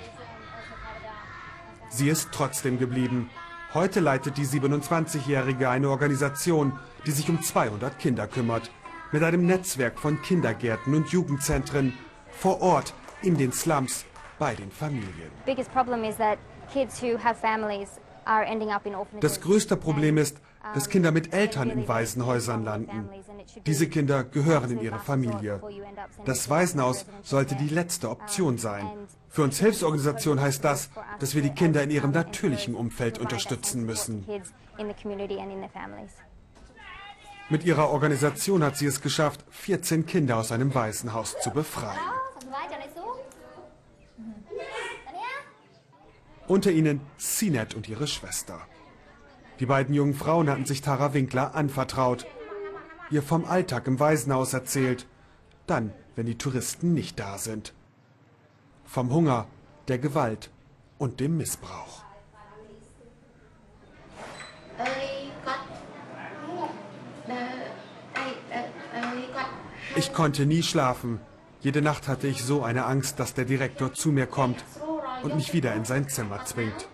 Sie 1.90 2.08
ist 2.08 2.28
trotzdem 2.32 2.78
geblieben. 2.78 3.28
Heute 3.74 4.00
leitet 4.00 4.36
die 4.36 4.46
27-Jährige 4.46 5.68
eine 5.68 5.90
Organisation, 5.90 6.78
die 7.06 7.10
sich 7.10 7.28
um 7.28 7.42
200 7.42 7.98
Kinder 7.98 8.26
kümmert. 8.26 8.70
Mit 9.12 9.22
einem 9.22 9.46
Netzwerk 9.46 9.98
von 9.98 10.20
Kindergärten 10.22 10.94
und 10.94 11.08
Jugendzentren 11.08 11.92
vor 12.30 12.60
Ort 12.60 12.94
in 13.22 13.36
den 13.36 13.52
Slums 13.52 14.04
bei 14.38 14.54
den 14.54 14.70
Familien. 14.70 15.30
Das 19.20 19.40
größte 19.40 19.76
Problem 19.76 20.18
ist, 20.18 20.40
dass 20.74 20.88
Kinder 20.88 21.12
mit 21.12 21.32
Eltern 21.32 21.70
in 21.70 21.86
Waisenhäusern 21.86 22.64
landen. 22.64 23.08
Diese 23.64 23.88
Kinder 23.88 24.24
gehören 24.24 24.72
in 24.72 24.80
ihre 24.80 24.98
Familie. 24.98 25.60
Das 26.24 26.50
Waisenhaus 26.50 27.06
sollte 27.22 27.54
die 27.54 27.68
letzte 27.68 28.10
Option 28.10 28.58
sein. 28.58 28.90
Für 29.28 29.42
uns 29.42 29.60
Hilfsorganisationen 29.60 30.42
heißt 30.42 30.64
das, 30.64 30.90
dass 31.20 31.34
wir 31.34 31.42
die 31.42 31.50
Kinder 31.50 31.82
in 31.82 31.90
ihrem 31.90 32.10
natürlichen 32.10 32.74
Umfeld 32.74 33.18
unterstützen 33.18 33.86
müssen. 33.86 34.26
Mit 37.48 37.64
ihrer 37.64 37.90
Organisation 37.90 38.64
hat 38.64 38.76
sie 38.76 38.86
es 38.86 39.00
geschafft, 39.00 39.44
14 39.50 40.04
Kinder 40.04 40.36
aus 40.36 40.50
einem 40.50 40.74
Waisenhaus 40.74 41.36
zu 41.40 41.50
befreien. 41.50 41.98
Unter 46.48 46.72
ihnen 46.72 47.00
Sinet 47.16 47.74
und 47.74 47.88
ihre 47.88 48.08
Schwester. 48.08 48.60
Die 49.60 49.66
beiden 49.66 49.94
jungen 49.94 50.14
Frauen 50.14 50.50
hatten 50.50 50.66
sich 50.66 50.80
Tara 50.80 51.14
Winkler 51.14 51.54
anvertraut, 51.54 52.26
ihr 53.10 53.22
vom 53.22 53.44
Alltag 53.44 53.86
im 53.86 54.00
Waisenhaus 54.00 54.52
erzählt, 54.52 55.06
dann, 55.66 55.92
wenn 56.16 56.26
die 56.26 56.38
Touristen 56.38 56.94
nicht 56.94 57.18
da 57.20 57.38
sind. 57.38 57.74
Vom 58.84 59.12
Hunger, 59.12 59.46
der 59.86 59.98
Gewalt 59.98 60.50
und 60.98 61.20
dem 61.20 61.36
Missbrauch. 61.36 62.05
Ich 69.96 70.12
konnte 70.12 70.44
nie 70.44 70.62
schlafen. 70.62 71.20
Jede 71.62 71.80
Nacht 71.80 72.06
hatte 72.06 72.26
ich 72.26 72.44
so 72.44 72.62
eine 72.62 72.84
Angst, 72.84 73.18
dass 73.18 73.32
der 73.32 73.46
Direktor 73.46 73.94
zu 73.94 74.12
mir 74.12 74.26
kommt 74.26 74.62
und 75.22 75.34
mich 75.34 75.54
wieder 75.54 75.74
in 75.74 75.86
sein 75.86 76.06
Zimmer 76.08 76.44
zwingt. 76.44 76.88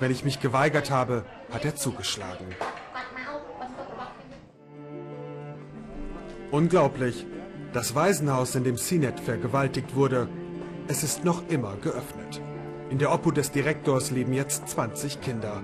Wenn 0.00 0.10
ich 0.10 0.24
mich 0.24 0.40
geweigert 0.40 0.90
habe, 0.90 1.24
hat 1.52 1.64
er 1.66 1.76
zugeschlagen. 1.76 2.46
Unglaublich. 6.50 7.26
Das 7.74 7.94
Waisenhaus, 7.94 8.54
in 8.54 8.64
dem 8.64 8.78
Sinet 8.78 9.20
vergewaltigt 9.20 9.94
wurde, 9.94 10.28
es 10.88 11.02
ist 11.02 11.24
noch 11.24 11.48
immer 11.48 11.76
geöffnet. 11.76 12.40
In 12.88 12.98
der 12.98 13.12
Obhut 13.12 13.36
des 13.36 13.50
Direktors 13.50 14.10
leben 14.10 14.32
jetzt 14.32 14.68
20 14.68 15.20
Kinder. 15.20 15.62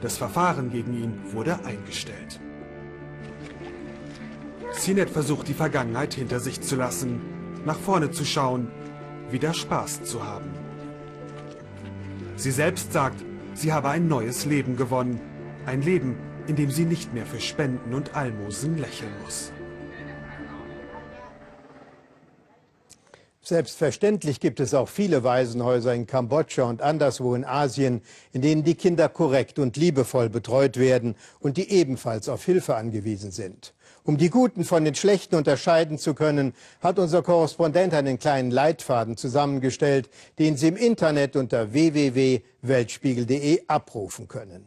Das 0.00 0.16
Verfahren 0.16 0.70
gegen 0.70 0.94
ihn 0.94 1.32
wurde 1.32 1.58
eingestellt. 1.64 2.40
Sinet 4.80 5.10
versucht 5.10 5.46
die 5.46 5.54
Vergangenheit 5.54 6.14
hinter 6.14 6.40
sich 6.40 6.62
zu 6.62 6.74
lassen, 6.74 7.20
nach 7.66 7.78
vorne 7.78 8.10
zu 8.10 8.24
schauen, 8.24 8.68
wieder 9.30 9.52
Spaß 9.52 10.04
zu 10.04 10.24
haben. 10.24 10.50
Sie 12.36 12.50
selbst 12.50 12.90
sagt, 12.90 13.22
sie 13.52 13.74
habe 13.74 13.90
ein 13.90 14.08
neues 14.08 14.46
Leben 14.46 14.76
gewonnen. 14.76 15.20
Ein 15.66 15.82
Leben, 15.82 16.16
in 16.46 16.56
dem 16.56 16.70
sie 16.70 16.86
nicht 16.86 17.12
mehr 17.12 17.26
für 17.26 17.40
Spenden 17.40 17.92
und 17.92 18.16
Almosen 18.16 18.78
lächeln 18.78 19.12
muss. 19.22 19.52
Selbstverständlich 23.42 24.40
gibt 24.40 24.60
es 24.60 24.72
auch 24.72 24.88
viele 24.88 25.24
Waisenhäuser 25.24 25.92
in 25.92 26.06
Kambodscha 26.06 26.62
und 26.62 26.80
anderswo 26.80 27.34
in 27.34 27.44
Asien, 27.44 28.00
in 28.32 28.40
denen 28.40 28.64
die 28.64 28.76
Kinder 28.76 29.10
korrekt 29.10 29.58
und 29.58 29.76
liebevoll 29.76 30.30
betreut 30.30 30.78
werden 30.78 31.16
und 31.38 31.58
die 31.58 31.70
ebenfalls 31.70 32.30
auf 32.30 32.44
Hilfe 32.44 32.76
angewiesen 32.76 33.30
sind. 33.30 33.74
Um 34.04 34.16
die 34.16 34.30
Guten 34.30 34.64
von 34.64 34.84
den 34.84 34.94
Schlechten 34.94 35.34
unterscheiden 35.36 35.98
zu 35.98 36.14
können, 36.14 36.54
hat 36.80 36.98
unser 36.98 37.22
Korrespondent 37.22 37.92
einen 37.92 38.18
kleinen 38.18 38.50
Leitfaden 38.50 39.16
zusammengestellt, 39.16 40.08
den 40.38 40.56
Sie 40.56 40.68
im 40.68 40.76
Internet 40.76 41.36
unter 41.36 41.72
www.weltspiegel.de 41.72 43.64
abrufen 43.68 44.26
können. 44.26 44.66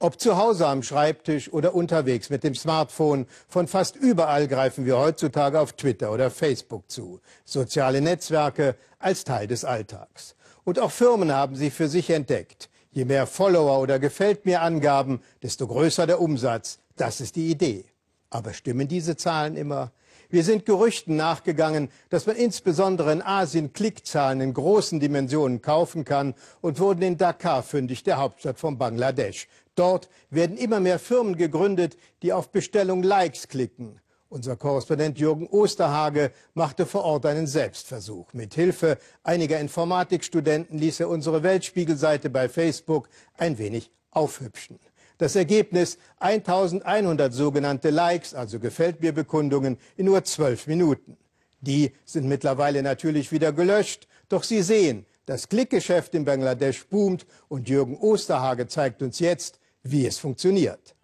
Ob 0.00 0.20
zu 0.20 0.36
Hause 0.36 0.68
am 0.68 0.84
Schreibtisch 0.84 1.52
oder 1.52 1.74
unterwegs 1.74 2.30
mit 2.30 2.44
dem 2.44 2.54
Smartphone, 2.54 3.26
von 3.48 3.66
fast 3.66 3.96
überall 3.96 4.46
greifen 4.46 4.86
wir 4.86 4.96
heutzutage 4.96 5.58
auf 5.58 5.72
Twitter 5.72 6.12
oder 6.12 6.30
Facebook 6.30 6.88
zu. 6.88 7.20
Soziale 7.44 8.00
Netzwerke 8.00 8.76
als 9.00 9.24
Teil 9.24 9.48
des 9.48 9.64
Alltags. 9.64 10.36
Und 10.62 10.78
auch 10.78 10.92
Firmen 10.92 11.32
haben 11.32 11.56
sie 11.56 11.70
für 11.70 11.88
sich 11.88 12.10
entdeckt. 12.10 12.70
Je 12.92 13.06
mehr 13.06 13.26
Follower 13.26 13.80
oder 13.80 13.98
Gefällt 13.98 14.46
mir 14.46 14.62
Angaben, 14.62 15.20
desto 15.42 15.66
größer 15.66 16.06
der 16.06 16.20
Umsatz. 16.20 16.78
Das 16.96 17.20
ist 17.20 17.34
die 17.34 17.50
Idee. 17.50 17.84
Aber 18.30 18.52
stimmen 18.52 18.88
diese 18.88 19.16
Zahlen 19.16 19.56
immer? 19.56 19.92
Wir 20.30 20.44
sind 20.44 20.66
Gerüchten 20.66 21.16
nachgegangen, 21.16 21.88
dass 22.10 22.26
man 22.26 22.36
insbesondere 22.36 23.12
in 23.12 23.22
Asien 23.22 23.72
Klickzahlen 23.72 24.42
in 24.42 24.52
großen 24.52 25.00
Dimensionen 25.00 25.62
kaufen 25.62 26.04
kann 26.04 26.34
und 26.60 26.80
wurden 26.80 27.00
in 27.00 27.16
Dakar 27.16 27.62
fündig, 27.62 28.02
der 28.02 28.18
Hauptstadt 28.18 28.58
von 28.58 28.76
Bangladesch. 28.76 29.48
Dort 29.74 30.10
werden 30.28 30.58
immer 30.58 30.80
mehr 30.80 30.98
Firmen 30.98 31.36
gegründet, 31.36 31.96
die 32.22 32.34
auf 32.34 32.50
Bestellung 32.50 33.02
Likes 33.02 33.48
klicken. 33.48 34.00
Unser 34.28 34.56
Korrespondent 34.56 35.18
Jürgen 35.18 35.46
Osterhage 35.46 36.32
machte 36.52 36.84
vor 36.84 37.04
Ort 37.04 37.24
einen 37.24 37.46
Selbstversuch. 37.46 38.34
Mit 38.34 38.52
Hilfe 38.52 38.98
einiger 39.22 39.58
Informatikstudenten 39.58 40.78
ließ 40.78 41.00
er 41.00 41.08
unsere 41.08 41.42
Weltspiegelseite 41.42 42.28
bei 42.28 42.50
Facebook 42.50 43.08
ein 43.38 43.56
wenig 43.56 43.90
aufhübschen. 44.10 44.78
Das 45.18 45.34
Ergebnis 45.34 45.98
1100 46.20 47.34
sogenannte 47.34 47.90
Likes, 47.90 48.34
also 48.34 48.60
Gefällt 48.60 49.02
mir 49.02 49.12
Bekundungen, 49.12 49.76
in 49.96 50.06
nur 50.06 50.22
zwölf 50.22 50.68
Minuten. 50.68 51.16
Die 51.60 51.92
sind 52.04 52.26
mittlerweile 52.28 52.84
natürlich 52.84 53.32
wieder 53.32 53.52
gelöscht. 53.52 54.06
Doch 54.28 54.44
Sie 54.44 54.62
sehen, 54.62 55.06
das 55.26 55.48
Klickgeschäft 55.48 56.14
in 56.14 56.24
Bangladesch 56.24 56.86
boomt 56.86 57.26
und 57.48 57.68
Jürgen 57.68 57.96
Osterhage 57.96 58.68
zeigt 58.68 59.02
uns 59.02 59.18
jetzt, 59.18 59.58
wie 59.82 60.06
es 60.06 60.18
funktioniert. 60.18 60.94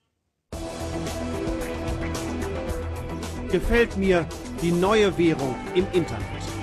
Gefällt 3.51 3.97
mir 3.97 4.27
die 4.63 4.73
neue 4.73 5.17
Währung 5.19 5.57
im 5.75 5.87
Internet. 5.93 6.54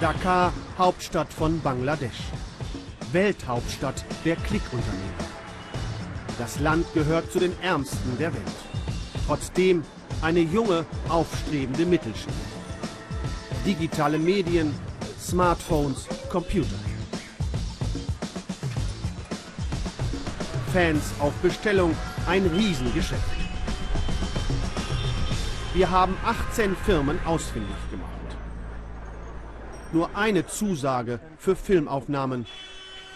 Dakar, 0.00 0.52
Hauptstadt 0.76 1.32
von 1.32 1.58
Bangladesch. 1.62 2.20
Welthauptstadt 3.12 4.04
der 4.26 4.36
Klickunternehmer. 4.36 5.24
Das 6.38 6.60
Land 6.60 6.84
gehört 6.92 7.32
zu 7.32 7.38
den 7.38 7.58
ärmsten 7.62 8.18
der 8.18 8.34
Welt. 8.34 8.42
Trotzdem 9.26 9.82
eine 10.20 10.40
junge, 10.40 10.84
aufstrebende 11.08 11.86
Mittelschicht. 11.86 12.28
Digitale 13.64 14.18
Medien, 14.18 14.74
Smartphones, 15.18 16.06
Computer. 16.30 16.76
Fans 20.74 21.04
auf 21.20 21.32
Bestellung, 21.36 21.96
ein 22.28 22.44
Riesengeschäft. 22.48 23.22
Wir 25.72 25.90
haben 25.90 26.14
18 26.26 26.76
Firmen 26.84 27.18
ausfindig 27.24 27.76
gemacht 27.90 28.15
nur 29.92 30.16
eine 30.16 30.46
Zusage 30.46 31.20
für 31.38 31.56
Filmaufnahmen. 31.56 32.46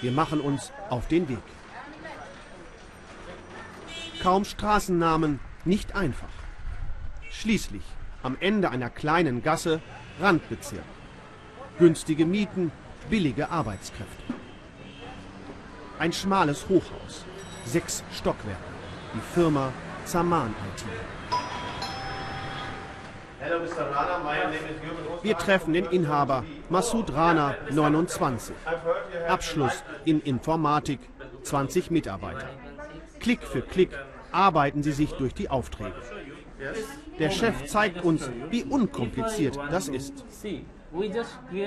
Wir 0.00 0.12
machen 0.12 0.40
uns 0.40 0.72
auf 0.88 1.08
den 1.08 1.28
Weg. 1.28 1.38
Kaum 4.22 4.44
Straßennamen, 4.44 5.40
nicht 5.64 5.94
einfach. 5.94 6.28
Schließlich, 7.30 7.82
am 8.22 8.36
Ende 8.40 8.70
einer 8.70 8.90
kleinen 8.90 9.42
Gasse, 9.42 9.80
Randbezirk. 10.20 10.84
Günstige 11.78 12.26
Mieten, 12.26 12.70
billige 13.08 13.50
Arbeitskräfte. 13.50 14.34
Ein 15.98 16.12
schmales 16.12 16.68
Hochhaus, 16.68 17.24
sechs 17.64 18.04
Stockwerke. 18.12 18.58
Die 19.14 19.34
Firma 19.34 19.72
Zaman 20.04 20.50
IT. 20.74 20.84
Wir 25.22 25.38
treffen 25.38 25.72
den 25.72 25.86
Inhaber, 25.86 26.44
Masud 26.68 27.12
Rana, 27.12 27.56
29. 27.70 28.54
Abschluss 29.28 29.82
in 30.04 30.20
Informatik, 30.20 31.00
20 31.42 31.90
Mitarbeiter. 31.90 32.48
Klick 33.18 33.42
für 33.42 33.62
Klick 33.62 33.90
arbeiten 34.30 34.82
sie 34.82 34.92
sich 34.92 35.12
durch 35.12 35.34
die 35.34 35.48
Aufträge. 35.48 35.94
Der 37.18 37.30
Chef 37.30 37.66
zeigt 37.66 38.04
uns, 38.04 38.30
wie 38.50 38.64
unkompliziert 38.64 39.58
das 39.70 39.88
ist. 39.88 40.24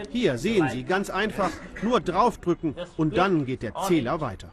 Hier 0.09 0.37
sehen 0.37 0.69
Sie 0.69 0.83
ganz 0.83 1.09
einfach, 1.09 1.49
nur 1.81 2.01
draufdrücken 2.01 2.75
und 2.97 3.17
dann 3.17 3.45
geht 3.45 3.63
der 3.63 3.73
Zähler 3.87 4.21
weiter. 4.21 4.51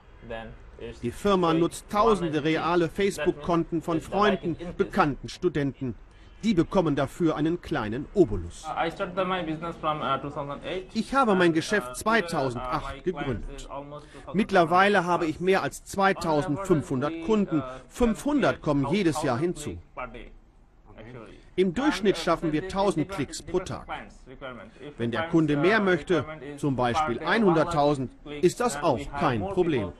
Die 1.02 1.10
Firma 1.10 1.52
nutzt 1.52 1.90
tausende 1.90 2.42
reale 2.44 2.88
Facebook-Konten 2.88 3.82
von 3.82 4.00
Freunden, 4.00 4.56
bekannten 4.78 5.28
Studenten, 5.28 5.94
die 6.42 6.54
bekommen 6.54 6.97
dafür 6.97 7.37
einen 7.37 7.61
kleinen 7.61 8.06
Obolus. 8.14 8.64
Uh, 8.64 8.70
ich 10.94 11.14
habe 11.14 11.35
mein 11.35 11.52
Geschäft 11.52 11.97
2008 11.97 12.99
uh, 12.99 13.02
gegründet. 13.02 13.68
Mittlerweile 14.32 15.04
habe 15.04 15.26
ich 15.26 15.40
mehr 15.40 15.62
als 15.62 15.85
2500 15.85 17.25
Kunden. 17.26 17.62
500 17.88 18.56
uh, 18.56 18.61
kommen 18.61 18.87
jedes 18.90 19.23
Jahr 19.23 19.38
hinzu. 19.38 19.76
Im 21.56 21.75
Durchschnitt 21.75 22.16
schaffen 22.16 22.52
wir 22.52 22.62
1000 22.62 23.09
Klicks 23.09 23.42
pro 23.42 23.59
Tag. 23.59 23.87
Wenn 24.97 25.11
der 25.11 25.28
Kunde 25.28 25.56
mehr 25.56 25.80
möchte, 25.80 26.25
zum 26.56 26.75
Beispiel 26.76 27.18
100.000, 27.18 28.09
ist 28.40 28.61
das 28.61 28.82
auch 28.82 29.00
kein 29.18 29.40
Problem. 29.40 29.92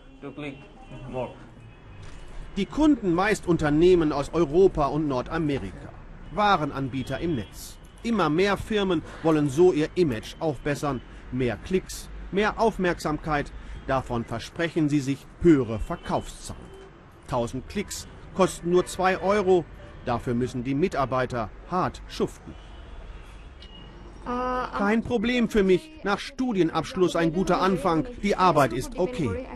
Die 2.57 2.67
Kunden 2.67 3.15
meist 3.15 3.47
Unternehmen 3.47 4.13
aus 4.13 4.33
Europa 4.33 4.87
und 4.87 5.07
Nordamerika. 5.07 5.90
Warenanbieter 6.33 7.19
im 7.21 7.37
Netz. 7.37 7.77
Immer 8.03 8.31
mehr 8.31 8.57
Firmen 8.57 9.03
wollen 9.23 9.51
so 9.51 9.73
ihr 9.73 9.89
Image 9.95 10.37
aufbessern. 10.41 11.01
mehr 11.33 11.57
Klicks, 11.57 12.09
mehr 12.33 12.59
Aufmerksamkeit. 12.59 13.53
Davon 13.87 14.25
versprechen 14.25 14.89
sie 14.89 15.01
sich 15.01 15.27
höhere 15.41 15.79
Verkaufszahlen. 15.79 16.61
1000 17.25 17.69
Klicks 17.69 18.09
kosten 18.35 18.71
nur 18.71 18.87
2 18.87 19.21
Euro. 19.21 19.65
Dafür 20.05 20.35
müssen 20.35 20.65
die 20.65 20.75
Mitarbeiter 20.75 21.51
hart 21.71 22.03
schuften. 22.09 22.55
Kein 24.25 25.03
Problem 25.03 25.49
für 25.49 25.63
mich. 25.63 25.91
Nach 26.05 26.19
Studienabschluss 26.19 27.17
ein 27.17 27.33
guter 27.33 27.61
Anfang. 27.61 28.07
Die 28.23 28.37
Arbeit 28.37 28.73
ist 28.73 28.99
okay. 28.99 29.47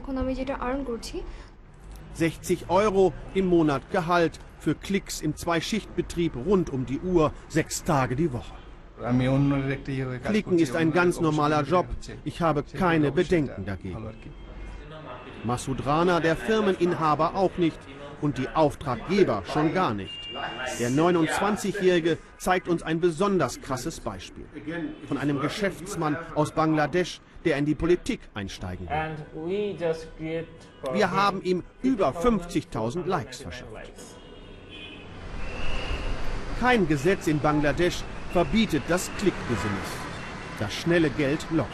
60 2.15 2.71
Euro 2.71 3.13
im 3.35 3.47
Monat 3.47 3.91
Gehalt 3.91 4.39
für 4.59 4.75
Klicks 4.75 5.21
im 5.21 5.37
Zweischichtbetrieb 5.37 6.35
rund 6.37 6.71
um 6.71 6.87
die 6.87 7.01
Uhr, 7.01 7.33
sechs 7.49 7.85
Tage 7.85 8.17
die 8.17 8.33
Woche. 8.33 8.55
Klicken 10.25 10.59
ist 10.59 10.77
ein 10.77 10.93
ganz 10.93 11.21
normaler 11.21 11.63
Job. 11.63 11.87
Ich 12.25 12.41
habe 12.41 12.63
keine 12.63 13.13
Bedenken 13.13 13.65
dagegen. 13.65 14.09
Masud 15.45 15.85
Rana, 15.85 16.21
der 16.21 16.37
Firmeninhaber, 16.37 17.35
auch 17.35 17.59
nicht 17.59 17.79
und 18.23 18.39
die 18.39 18.49
Auftraggeber 18.49 19.43
schon 19.53 19.75
gar 19.75 19.93
nicht. 19.93 20.19
Der 20.81 20.91
29-Jährige 20.91 22.17
zeigt 22.39 22.69
uns 22.69 22.83
ein 22.83 23.01
besonders 23.01 23.61
krasses 23.61 24.01
Beispiel. 24.01 24.47
Von 25.07 25.19
einem 25.19 25.41
Geschäftsmann 25.41 26.17
aus 26.35 26.53
Bangladesch, 26.53 27.21
der 27.45 27.57
in 27.59 27.65
die 27.65 27.75
Politik 27.75 28.21
einsteigen 28.35 28.89
will. 28.89 29.97
Wir 30.93 31.11
haben 31.11 31.43
ihm 31.43 31.63
über 31.83 32.09
50.000 32.11 33.07
Likes 33.07 33.43
verschafft. 33.43 33.71
Kein 36.61 36.87
Gesetz 36.89 37.27
in 37.27 37.41
Bangladesch 37.41 38.03
verbietet 38.33 38.83
das 38.89 39.11
Klickbusiness. 39.19 39.91
Das 40.59 40.73
schnelle 40.73 41.11
Geld 41.11 41.47
lockt. 41.51 41.69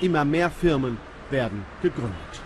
Immer 0.00 0.24
mehr 0.24 0.50
Firmen 0.50 0.98
werden 1.30 1.64
gegründet. 1.82 2.42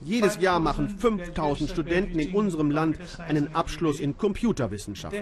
Jedes 0.00 0.38
Jahr 0.40 0.60
machen 0.60 0.88
5000 0.88 1.70
Studenten 1.70 2.18
in 2.18 2.34
unserem 2.34 2.70
Land 2.70 2.98
einen 3.26 3.54
Abschluss 3.54 4.00
in 4.00 4.16
Computerwissenschaft. 4.16 5.16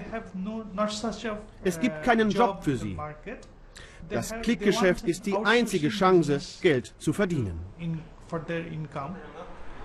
Es 1.65 1.81
gibt 1.81 2.03
keinen 2.03 2.31
Job 2.31 2.63
für 2.63 2.77
sie. 2.77 2.97
Das 4.09 4.35
Klickgeschäft 4.43 5.07
ist 5.07 5.26
die 5.26 5.37
einzige 5.37 5.88
Chance, 5.88 6.41
Geld 6.62 6.95
zu 6.99 7.12
verdienen. 7.12 7.61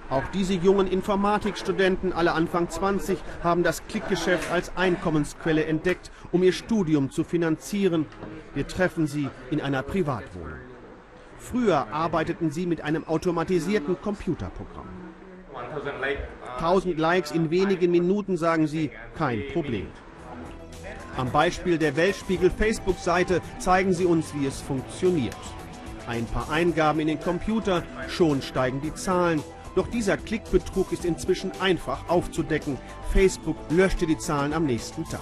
Auch 0.10 0.27
diese 0.34 0.53
jungen 0.53 0.88
Informatikstudenten, 0.88 2.12
alle 2.12 2.34
Anfang 2.34 2.70
20, 2.70 3.18
haben 3.44 3.63
das 3.63 3.88
Klickgeschäft 3.88 4.51
als 4.51 4.75
Einkommensquelle 4.75 5.65
entdeckt, 5.65 6.12
um 6.34 6.44
ihr 6.44 6.51
Studium 6.51 7.12
zu 7.12 7.24
finanzieren. 7.24 8.06
Wir 8.53 8.68
treffen 8.68 9.08
sie 9.08 9.30
in 9.51 9.62
einer 9.62 9.84
Privatwohnung. 9.84 10.60
Früher 11.38 11.88
arbeiteten 11.94 12.51
sie 12.51 12.65
mit 12.65 12.82
einem 12.82 13.08
automatisierten 13.08 14.01
Computerprogramm. 14.01 14.89
1000 16.58 17.00
Likes 17.00 17.32
in 17.32 17.50
wenigen 17.50 17.91
Minuten, 17.91 18.36
sagen 18.36 18.68
sie, 18.68 18.91
kein 19.18 19.44
Problem. 19.53 19.88
Am 21.18 21.30
Beispiel 21.32 21.77
der 21.77 21.96
Weltspiegel 21.96 22.50
Facebook-Seite 22.50 23.41
zeigen 23.60 23.94
sie 23.94 24.06
uns, 24.06 24.34
wie 24.34 24.46
es 24.46 24.62
funktioniert. 24.62 25.36
Ein 26.08 26.25
paar 26.25 26.50
Eingaben 26.50 27.00
in 27.00 27.08
den 27.08 27.20
Computer, 27.20 27.84
schon 28.08 28.41
steigen 28.41 28.82
die 28.82 28.94
Zahlen. 28.94 29.44
Doch 29.75 29.88
dieser 29.88 30.18
Klickbetrug 30.18 30.91
ist 30.91 31.06
inzwischen 31.06 31.51
einfach 31.62 32.10
aufzudecken. 32.10 32.77
Facebook 33.12 33.58
löschte 33.70 34.06
die 34.06 34.18
Zahlen 34.18 34.53
am 34.53 34.65
nächsten 34.65 35.06
Tag. 35.06 35.22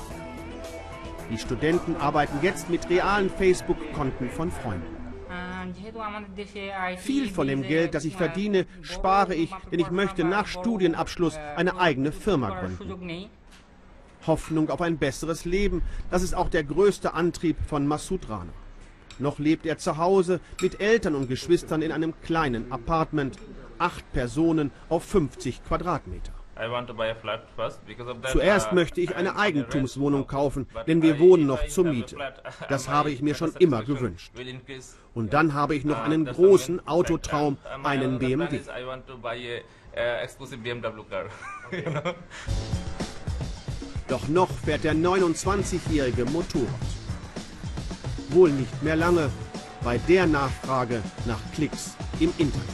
Die 1.31 1.38
Studenten 1.38 1.96
arbeiten 1.96 2.39
jetzt 2.41 2.69
mit 2.69 2.89
realen 2.89 3.29
Facebook-Konten 3.29 4.29
von 4.29 4.51
Freunden. 4.51 4.98
Viel 6.98 7.29
von 7.29 7.48
dem 7.48 7.62
Geld, 7.62 7.93
das 7.93 8.05
ich 8.05 8.15
verdiene, 8.15 8.65
spare 8.81 9.36
ich, 9.36 9.51
denn 9.72 9.79
ich 9.79 9.91
möchte 9.91 10.24
nach 10.24 10.48
Studienabschluss 10.48 11.38
eine 11.56 11.80
eigene 11.80 12.12
Firma 12.12 12.60
gründen. 12.60 13.30
Hoffnung 14.30 14.70
auf 14.70 14.82
ein 14.82 14.98
besseres 14.98 15.44
Leben, 15.44 15.82
das 16.12 16.22
ist 16.24 16.34
auch 16.34 16.50
der 16.50 16.63
größte 16.63 17.13
Antrieb 17.13 17.58
von 17.68 17.88
Masud 17.88 18.30
Rana. 18.30 18.54
Noch 19.18 19.39
lebt 19.39 19.65
er 19.65 19.78
zu 19.78 19.98
Hause 19.98 20.39
mit 20.62 20.80
Eltern 20.80 21.15
und 21.15 21.28
Geschwistern 21.28 21.82
in 21.82 21.92
einem 21.92 22.13
kleinen 22.22 22.72
Apartment. 22.72 23.38
Acht 23.78 24.12
Personen 24.13 24.72
auf 24.88 25.04
50 25.04 25.63
Quadratmeter. 25.65 26.32
Zuerst 28.32 28.72
uh, 28.72 28.76
möchte 28.76 29.00
ich 29.00 29.15
eine 29.15 29.38
Eigentumswohnung 29.38 30.28
kaufen, 30.28 30.68
denn 30.88 31.02
wir 31.02 31.18
wohnen 31.20 31.48
noch 31.48 31.65
zur 31.68 31.86
Miete. 31.86 32.18
Das 32.68 32.89
habe 32.89 33.12
ich 33.12 33.22
mir 33.22 33.36
schon 33.36 33.54
immer 33.60 33.84
gewünscht. 33.84 34.34
Und 35.13 35.34
dann 35.34 35.54
habe 35.54 35.76
ich 35.76 35.86
noch 35.86 36.00
uh, 36.00 36.04
einen 36.04 36.26
großen 36.26 36.86
Autotraum, 36.88 37.58
einen 37.84 38.20
BMW. 38.20 38.60
Doch 44.10 44.28
noch 44.28 44.50
fährt 44.50 44.84
der 44.84 44.95
29-jährige 44.95 46.26
Motorrad. 46.26 46.67
Wohl 48.30 48.52
nicht 48.52 48.84
mehr 48.84 48.95
lange 48.95 49.30
bei 49.84 50.00
der 50.00 50.26
Nachfrage 50.26 51.02
nach 51.26 51.39
Klicks 51.54 51.91
im 52.19 52.34
Internet. 52.39 52.65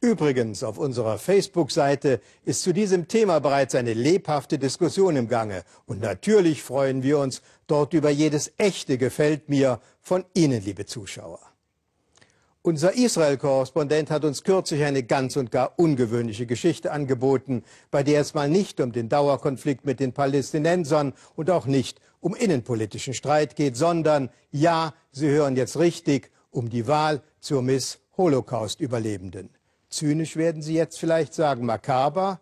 Übrigens, 0.00 0.62
auf 0.62 0.78
unserer 0.78 1.18
Facebook-Seite 1.18 2.20
ist 2.44 2.62
zu 2.62 2.72
diesem 2.72 3.08
Thema 3.08 3.38
bereits 3.38 3.74
eine 3.74 3.94
lebhafte 3.94 4.58
Diskussion 4.58 5.16
im 5.16 5.28
Gange. 5.28 5.62
Und 5.86 6.00
natürlich 6.00 6.62
freuen 6.62 7.02
wir 7.02 7.18
uns 7.18 7.42
dort 7.66 7.94
über 7.94 8.10
jedes 8.10 8.52
echte 8.58 8.98
Gefällt 8.98 9.48
mir 9.48 9.80
von 10.02 10.24
Ihnen, 10.34 10.62
liebe 10.64 10.84
Zuschauer. 10.84 11.40
Unser 12.66 12.96
Israel-Korrespondent 12.96 14.10
hat 14.10 14.24
uns 14.24 14.42
kürzlich 14.42 14.82
eine 14.82 15.04
ganz 15.04 15.36
und 15.36 15.52
gar 15.52 15.78
ungewöhnliche 15.78 16.46
Geschichte 16.46 16.90
angeboten, 16.90 17.62
bei 17.92 18.02
der 18.02 18.20
es 18.20 18.34
mal 18.34 18.48
nicht 18.48 18.80
um 18.80 18.90
den 18.90 19.08
Dauerkonflikt 19.08 19.86
mit 19.86 20.00
den 20.00 20.12
Palästinensern 20.12 21.12
und 21.36 21.48
auch 21.48 21.66
nicht 21.66 22.00
um 22.18 22.34
innenpolitischen 22.34 23.14
Streit 23.14 23.54
geht, 23.54 23.76
sondern, 23.76 24.30
ja, 24.50 24.94
Sie 25.12 25.28
hören 25.28 25.54
jetzt 25.54 25.78
richtig, 25.78 26.32
um 26.50 26.68
die 26.68 26.88
Wahl 26.88 27.22
zur 27.38 27.62
Miss 27.62 28.00
Holocaust-Überlebenden. 28.16 29.50
Zynisch 29.88 30.34
werden 30.34 30.60
Sie 30.60 30.74
jetzt 30.74 30.98
vielleicht 30.98 31.34
sagen, 31.34 31.66
makaber. 31.66 32.40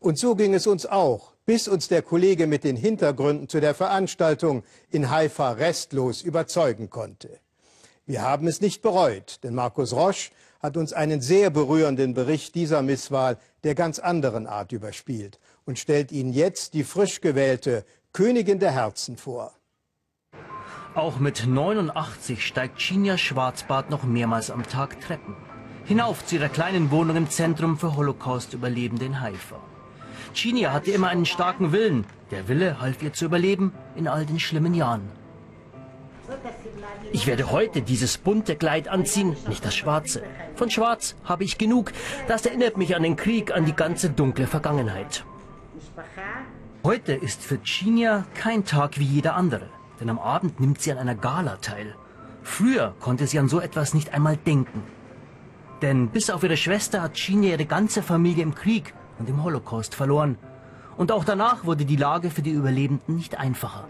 Und 0.00 0.18
so 0.18 0.34
ging 0.34 0.52
es 0.52 0.66
uns 0.66 0.84
auch, 0.84 1.34
bis 1.46 1.68
uns 1.68 1.86
der 1.86 2.02
Kollege 2.02 2.48
mit 2.48 2.64
den 2.64 2.74
Hintergründen 2.74 3.48
zu 3.48 3.60
der 3.60 3.76
Veranstaltung 3.76 4.64
in 4.90 5.10
Haifa 5.10 5.52
restlos 5.52 6.22
überzeugen 6.22 6.90
konnte. 6.90 7.38
Wir 8.10 8.22
haben 8.22 8.48
es 8.48 8.60
nicht 8.60 8.82
bereut, 8.82 9.38
denn 9.44 9.54
Markus 9.54 9.92
Roche 9.92 10.32
hat 10.60 10.76
uns 10.76 10.92
einen 10.92 11.20
sehr 11.20 11.48
berührenden 11.48 12.12
Bericht 12.12 12.56
dieser 12.56 12.82
Misswahl 12.82 13.38
der 13.62 13.76
ganz 13.76 14.00
anderen 14.00 14.48
Art 14.48 14.72
überspielt 14.72 15.38
und 15.64 15.78
stellt 15.78 16.10
Ihnen 16.10 16.32
jetzt 16.32 16.74
die 16.74 16.82
frisch 16.82 17.20
gewählte 17.20 17.84
Königin 18.12 18.58
der 18.58 18.72
Herzen 18.72 19.16
vor. 19.16 19.52
Auch 20.96 21.20
mit 21.20 21.46
89 21.46 22.44
steigt 22.44 22.80
Chinja 22.80 23.16
Schwarzbart 23.16 23.90
noch 23.90 24.02
mehrmals 24.02 24.50
am 24.50 24.64
Tag 24.64 25.00
Treppen 25.00 25.36
hinauf 25.84 26.26
zu 26.26 26.34
ihrer 26.34 26.48
kleinen 26.48 26.90
Wohnung 26.90 27.14
im 27.14 27.30
Zentrum 27.30 27.78
für 27.78 27.94
Holocaust-Überlebende 27.94 29.04
in 29.04 29.20
Haifa. 29.20 29.60
Chinia 30.34 30.72
hatte 30.72 30.90
immer 30.90 31.10
einen 31.10 31.26
starken 31.26 31.70
Willen. 31.70 32.04
Der 32.32 32.48
Wille 32.48 32.80
half 32.80 33.04
ihr 33.04 33.12
zu 33.12 33.26
überleben 33.26 33.72
in 33.94 34.08
all 34.08 34.26
den 34.26 34.40
schlimmen 34.40 34.74
Jahren. 34.74 35.19
Ich 37.12 37.26
werde 37.26 37.50
heute 37.50 37.82
dieses 37.82 38.18
bunte 38.18 38.56
Kleid 38.56 38.88
anziehen, 38.88 39.36
nicht 39.48 39.64
das 39.64 39.74
schwarze. 39.74 40.22
Von 40.54 40.70
schwarz 40.70 41.16
habe 41.24 41.44
ich 41.44 41.58
genug. 41.58 41.92
Das 42.28 42.46
erinnert 42.46 42.76
mich 42.76 42.94
an 42.96 43.02
den 43.02 43.16
Krieg, 43.16 43.52
an 43.52 43.64
die 43.64 43.74
ganze 43.74 44.10
dunkle 44.10 44.46
Vergangenheit. 44.46 45.24
Heute 46.84 47.12
ist 47.12 47.42
für 47.42 47.62
Chinia 47.62 48.24
kein 48.34 48.64
Tag 48.64 48.98
wie 48.98 49.04
jeder 49.04 49.34
andere, 49.34 49.68
denn 50.00 50.08
am 50.08 50.18
Abend 50.18 50.60
nimmt 50.60 50.80
sie 50.80 50.92
an 50.92 50.98
einer 50.98 51.14
Gala 51.14 51.56
teil. 51.56 51.94
Früher 52.42 52.94
konnte 53.00 53.26
sie 53.26 53.38
an 53.38 53.48
so 53.48 53.60
etwas 53.60 53.92
nicht 53.92 54.14
einmal 54.14 54.36
denken. 54.36 54.82
Denn 55.82 56.08
bis 56.08 56.30
auf 56.30 56.42
ihre 56.42 56.56
Schwester 56.56 57.02
hat 57.02 57.14
Chinia 57.14 57.50
ihre 57.50 57.66
ganze 57.66 58.02
Familie 58.02 58.42
im 58.42 58.54
Krieg 58.54 58.94
und 59.18 59.28
im 59.28 59.42
Holocaust 59.42 59.94
verloren. 59.94 60.38
Und 60.96 61.12
auch 61.12 61.24
danach 61.24 61.64
wurde 61.64 61.84
die 61.84 61.96
Lage 61.96 62.30
für 62.30 62.42
die 62.42 62.50
Überlebenden 62.50 63.16
nicht 63.16 63.38
einfacher. 63.38 63.88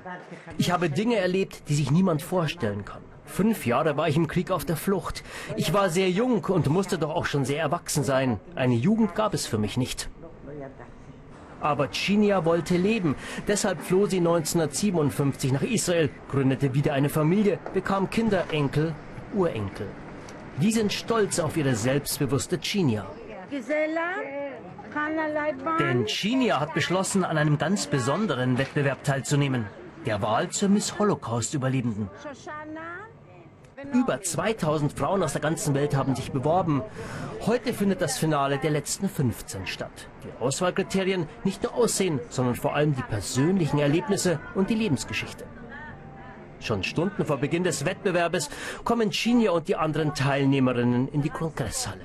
Ich 0.58 0.70
habe 0.70 0.90
Dinge 0.90 1.16
erlebt, 1.16 1.68
die 1.68 1.74
sich 1.74 1.90
niemand 1.90 2.22
vorstellen 2.22 2.84
kann. 2.84 3.02
Fünf 3.24 3.64
Jahre 3.64 3.96
war 3.96 4.08
ich 4.08 4.16
im 4.16 4.26
Krieg 4.26 4.50
auf 4.50 4.64
der 4.64 4.76
Flucht. 4.76 5.22
Ich 5.56 5.72
war 5.72 5.88
sehr 5.88 6.10
jung 6.10 6.44
und 6.44 6.68
musste 6.68 6.98
doch 6.98 7.10
auch 7.10 7.26
schon 7.26 7.44
sehr 7.44 7.60
erwachsen 7.60 8.02
sein. 8.02 8.40
Eine 8.56 8.74
Jugend 8.74 9.14
gab 9.14 9.34
es 9.34 9.46
für 9.46 9.58
mich 9.58 9.76
nicht. 9.76 10.08
Aber 11.60 11.90
Chinia 11.90 12.44
wollte 12.44 12.76
leben. 12.76 13.14
Deshalb 13.46 13.80
floh 13.82 14.06
sie 14.06 14.18
1957 14.18 15.52
nach 15.52 15.62
Israel, 15.62 16.10
gründete 16.30 16.74
wieder 16.74 16.92
eine 16.94 17.08
Familie, 17.08 17.58
bekam 17.74 18.10
Kinder, 18.10 18.44
Enkel, 18.50 18.94
Urenkel. 19.34 19.86
Die 20.60 20.72
sind 20.72 20.92
stolz 20.92 21.38
auf 21.38 21.56
ihre 21.56 21.74
selbstbewusste 21.74 22.58
Chinia. 22.58 23.06
Denn 25.78 26.06
Chinia 26.06 26.60
hat 26.60 26.74
beschlossen, 26.74 27.24
an 27.24 27.38
einem 27.38 27.58
ganz 27.58 27.86
besonderen 27.86 28.58
Wettbewerb 28.58 29.04
teilzunehmen. 29.04 29.66
der 30.06 30.22
Wahl 30.22 30.48
zur 30.48 30.68
Miss 30.68 30.98
Holocaust-Überlebenden. 30.98 32.08
Über 33.92 34.20
2000 34.20 34.92
Frauen 34.92 35.22
aus 35.22 35.32
der 35.32 35.40
ganzen 35.40 35.74
Welt 35.74 35.96
haben 35.96 36.14
sich 36.14 36.32
beworben. 36.32 36.82
Heute 37.46 37.72
findet 37.72 38.02
das 38.02 38.18
Finale 38.18 38.58
der 38.58 38.70
letzten 38.70 39.08
15 39.08 39.66
statt. 39.66 40.08
Die 40.24 40.42
Auswahlkriterien 40.42 41.26
nicht 41.44 41.62
nur 41.62 41.74
Aussehen, 41.74 42.20
sondern 42.28 42.56
vor 42.56 42.74
allem 42.74 42.94
die 42.94 43.02
persönlichen 43.02 43.78
Erlebnisse 43.78 44.38
und 44.54 44.68
die 44.68 44.74
Lebensgeschichte. 44.74 45.44
Schon 46.60 46.82
Stunden 46.82 47.24
vor 47.24 47.38
Beginn 47.38 47.64
des 47.64 47.86
Wettbewerbes 47.86 48.50
kommen 48.84 49.10
Chinia 49.10 49.52
und 49.52 49.68
die 49.68 49.76
anderen 49.76 50.14
Teilnehmerinnen 50.14 51.08
in 51.08 51.22
die 51.22 51.30
Kongresshalle. 51.30 52.04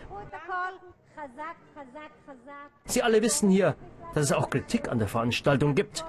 Sie 2.88 3.02
alle 3.02 3.21
wissen 3.21 3.50
hier, 3.50 3.76
dass 4.13 4.26
es 4.26 4.32
auch 4.32 4.50
Kritik 4.50 4.89
an 4.89 5.00
der 5.00 5.08
Veranstaltung 5.08 5.76
gibt. 5.76 6.06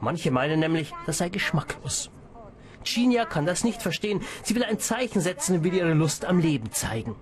Manche 0.00 0.30
meinen 0.30 0.60
nämlich, 0.60 0.92
das 1.06 1.18
sei 1.18 1.28
geschmacklos. 1.28 2.10
Chinia 2.84 3.24
kann 3.24 3.46
das 3.46 3.64
nicht 3.64 3.82
verstehen. 3.82 4.22
Sie 4.42 4.54
will 4.54 4.64
ein 4.64 4.78
Zeichen 4.78 5.20
setzen 5.20 5.56
und 5.56 5.64
will 5.64 5.74
ihre 5.74 5.94
Lust 5.94 6.24
am 6.24 6.38
Leben 6.38 6.72
zeigen. 6.72 7.16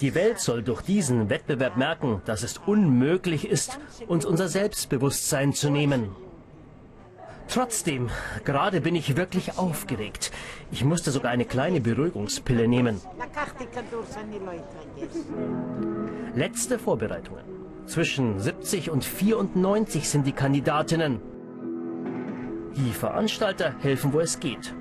Die 0.00 0.14
Welt 0.14 0.40
soll 0.40 0.62
durch 0.62 0.82
diesen 0.82 1.28
Wettbewerb 1.28 1.76
merken, 1.76 2.22
dass 2.24 2.42
es 2.42 2.58
unmöglich 2.58 3.48
ist, 3.48 3.78
uns 4.06 4.24
unser 4.24 4.48
Selbstbewusstsein 4.48 5.52
zu 5.52 5.70
nehmen. 5.70 6.14
Trotzdem, 7.48 8.10
gerade 8.44 8.82
bin 8.82 8.94
ich 8.94 9.16
wirklich 9.16 9.56
aufgeregt. 9.56 10.30
Ich 10.70 10.84
musste 10.84 11.10
sogar 11.10 11.30
eine 11.30 11.46
kleine 11.46 11.80
Beruhigungspille 11.80 12.68
nehmen. 12.68 13.00
Letzte 16.34 16.78
Vorbereitungen. 16.78 17.42
Zwischen 17.86 18.38
70 18.38 18.90
und 18.90 19.02
94 19.02 20.08
sind 20.08 20.26
die 20.26 20.32
Kandidatinnen. 20.32 21.20
Die 22.76 22.92
Veranstalter 22.92 23.74
helfen, 23.80 24.12
wo 24.12 24.20
es 24.20 24.40
geht. 24.40 24.74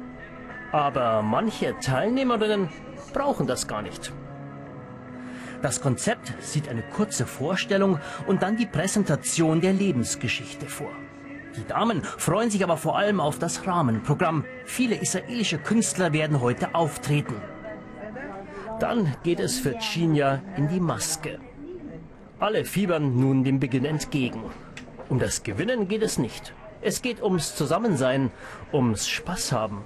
Aber 0.74 1.22
manche 1.22 1.80
Teilnehmerinnen 1.80 2.68
brauchen 3.14 3.48
das 3.48 3.70
gar 3.70 3.82
nicht. 3.82 4.12
Das 5.62 5.80
Konzept 5.82 6.34
sieht 6.42 6.68
eine 6.68 6.84
kurze 6.84 7.26
Vorstellung 7.26 8.00
und 8.28 8.44
dann 8.44 8.58
die 8.58 8.66
Präsentation 8.66 9.62
der 9.62 9.74
Lebensgeschichte 9.74 10.68
vor. 10.68 10.92
Die 11.58 11.66
Damen 11.66 12.04
freuen 12.04 12.52
sich 12.52 12.64
aber 12.64 12.78
vor 12.78 12.98
allem 12.98 13.20
auf 13.20 13.40
das 13.40 13.66
Rahmenprogramm. 13.66 14.46
Viele 14.66 14.96
israelische 14.96 15.58
Künstler 15.58 16.14
werden 16.14 16.40
heute 16.40 16.76
auftreten. 16.76 17.42
Dann 18.80 19.16
geht 19.24 19.40
es 19.40 19.60
für 19.60 19.76
Chinya 19.80 20.44
in 20.56 20.68
die 20.68 20.80
Maske. 20.80 21.40
Alle 22.40 22.64
fiebern 22.64 23.20
nun 23.20 23.44
dem 23.44 23.60
Beginn 23.60 23.86
entgegen. 23.86 24.44
Um 25.10 25.18
das 25.18 25.42
Gewinnen 25.42 25.88
geht 25.88 26.04
es 26.04 26.20
nicht. 26.20 26.54
Es 26.82 27.02
geht 27.02 27.24
ums 27.24 27.56
Zusammensein, 27.56 28.30
ums 28.72 29.08
Spaß 29.08 29.52
haben. 29.52 29.84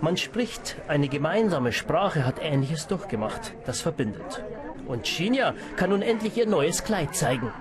Man 0.00 0.16
spricht, 0.16 0.76
eine 0.88 1.08
gemeinsame 1.08 1.72
Sprache 1.72 2.26
hat 2.26 2.42
Ähnliches 2.42 2.88
durchgemacht, 2.88 3.54
das 3.64 3.80
verbindet. 3.80 4.44
Und 4.88 5.04
Chinya 5.04 5.54
kann 5.76 5.90
nun 5.90 6.02
endlich 6.02 6.36
ihr 6.36 6.46
neues 6.46 6.82
Kleid 6.82 7.14
zeigen. 7.14 7.52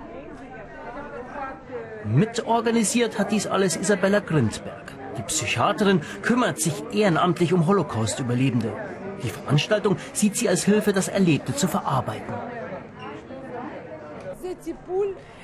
Mitorganisiert 2.06 3.18
hat 3.18 3.32
dies 3.32 3.48
alles 3.48 3.76
Isabella 3.76 4.20
Grindberg. 4.20 4.94
Die 5.18 5.24
Psychiaterin 5.24 6.02
kümmert 6.22 6.60
sich 6.60 6.74
ehrenamtlich 6.92 7.52
um 7.52 7.66
Holocaust-Überlebende. 7.66 8.72
Die 9.24 9.30
Veranstaltung 9.30 9.98
sieht 10.14 10.36
sie 10.36 10.48
als 10.48 10.66
Hilfe, 10.66 10.94
das 10.94 11.08
Erlebte 11.08 11.56
zu 11.56 11.68
verarbeiten. 11.68 12.34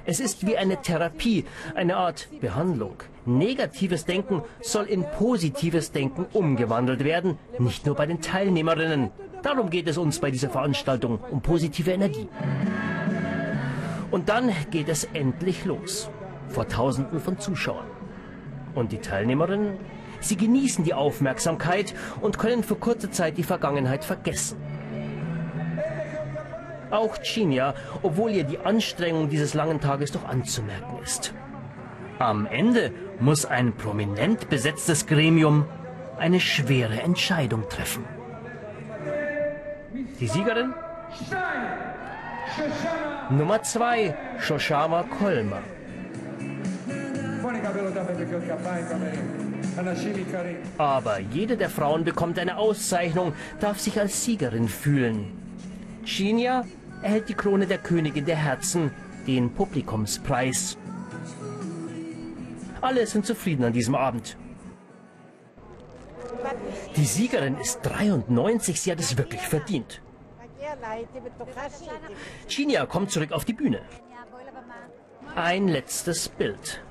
Es 0.06 0.20
ist 0.20 0.46
wie 0.46 0.58
eine 0.58 0.82
Therapie, 0.82 1.46
eine 1.74 1.98
Art 1.98 2.28
Behandlung. 2.42 2.96
Negatives 3.26 4.06
Denken 4.06 4.44
soll 4.62 4.86
in 4.86 5.04
positives 5.04 5.92
Denken 5.92 6.26
umgewandelt 6.32 7.04
werden, 7.04 7.40
nicht 7.58 7.86
nur 7.88 7.96
bei 7.96 8.06
den 8.06 8.22
Teilnehmerinnen. 8.22 9.10
Darum 9.42 9.72
geht 9.72 9.88
es 9.88 9.98
uns 9.98 10.20
bei 10.20 10.30
dieser 10.30 10.50
Veranstaltung, 10.50 11.20
um 11.32 11.42
positive 11.42 11.92
Energie. 11.92 12.28
Und 14.12 14.30
dann 14.30 14.52
geht 14.70 14.90
es 14.90 15.06
endlich 15.14 15.66
los 15.66 16.10
vor 16.52 16.68
Tausenden 16.68 17.20
von 17.20 17.40
Zuschauern. 17.40 17.88
Und 18.76 18.92
die 18.92 19.00
Teilnehmerinnen? 19.00 19.78
Sie 20.20 20.38
genießen 20.38 20.84
die 20.84 20.94
Aufmerksamkeit 20.94 21.96
und 22.22 22.38
können 22.38 22.64
für 22.64 22.76
kurze 22.76 23.10
Zeit 23.10 23.38
die 23.38 23.44
Vergangenheit 23.44 24.06
vergessen. 24.06 24.58
Auch 26.92 27.18
Chinia, 27.18 27.74
obwohl 28.04 28.32
ihr 28.32 28.44
die 28.44 28.60
Anstrengung 28.60 29.30
dieses 29.30 29.54
langen 29.54 29.80
Tages 29.80 30.12
doch 30.12 30.28
anzumerken 30.28 31.00
ist. 31.02 31.34
Am 32.20 32.46
Ende 32.46 32.92
muss 33.20 33.46
ein 33.46 33.74
prominent 33.74 34.50
besetztes 34.50 35.08
Gremium 35.08 35.66
eine 36.20 36.40
schwere 36.40 37.02
Entscheidung 37.02 37.68
treffen. 37.68 38.06
Die 40.20 40.28
Siegerin? 40.28 40.74
Nummer 43.32 43.64
zwei, 43.64 44.16
Shoshama 44.40 45.04
Kolmer. 45.04 45.64
Aber 50.78 51.20
jede 51.20 51.58
der 51.58 51.70
Frauen 51.70 52.04
bekommt 52.04 52.40
eine 52.40 52.58
Auszeichnung, 52.58 53.34
darf 53.60 53.80
sich 53.80 54.00
als 54.00 54.24
Siegerin 54.24 54.68
fühlen. 54.68 55.32
Shinya 56.04 56.66
erhält 57.02 57.30
die 57.30 57.34
Krone 57.34 57.68
der 57.68 57.78
Königin 57.78 58.26
der 58.26 58.36
Herzen, 58.36 58.92
den 59.28 59.54
Publikumspreis. 59.54 60.78
Alle 62.82 63.06
sind 63.06 63.26
zufrieden 63.26 63.64
an 63.64 63.74
diesem 63.74 63.96
Abend. 63.96 64.38
Die 66.96 67.06
Siegerin 67.06 67.58
ist 67.58 67.80
93, 67.84 68.82
sie 68.82 68.92
hat 68.92 69.00
es 69.00 69.18
wirklich 69.18 69.42
verdient. 69.42 70.02
Chinia 72.48 72.86
kommt 72.86 73.12
zurück 73.12 73.32
auf 73.32 73.46
die 73.46 73.54
Bühne. 73.54 73.82
Ein 75.36 75.68
letztes 75.68 76.28
Bild. 76.28 76.82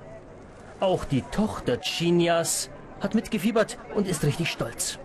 Auch 0.80 1.04
die 1.04 1.20
Tochter 1.20 1.78
Chinias 1.78 2.70
hat 3.00 3.14
mitgefiebert 3.14 3.78
und 3.94 4.08
ist 4.08 4.24
richtig 4.24 4.50
stolz. 4.50 4.98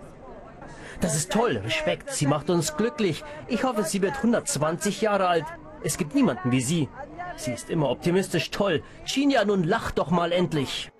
Das 1.01 1.17
ist 1.17 1.33
toll, 1.33 1.57
Respekt, 1.57 2.11
sie 2.11 2.27
macht 2.27 2.49
uns 2.49 2.77
glücklich. 2.77 3.25
Ich 3.47 3.65
hoffe, 3.65 3.83
sie 3.83 4.01
wird 4.01 4.15
120 4.15 5.01
Jahre 5.01 5.27
alt. 5.27 5.45
Es 5.83 5.97
gibt 5.97 6.15
niemanden 6.15 6.51
wie 6.51 6.61
sie. 6.61 6.87
Sie 7.35 7.51
ist 7.51 7.69
immer 7.69 7.89
optimistisch, 7.89 8.51
toll. 8.51 8.83
Chinia, 9.03 9.43
nun 9.43 9.65
lach 9.65 9.91
doch 9.91 10.09
mal 10.11 10.31
endlich. 10.31 10.91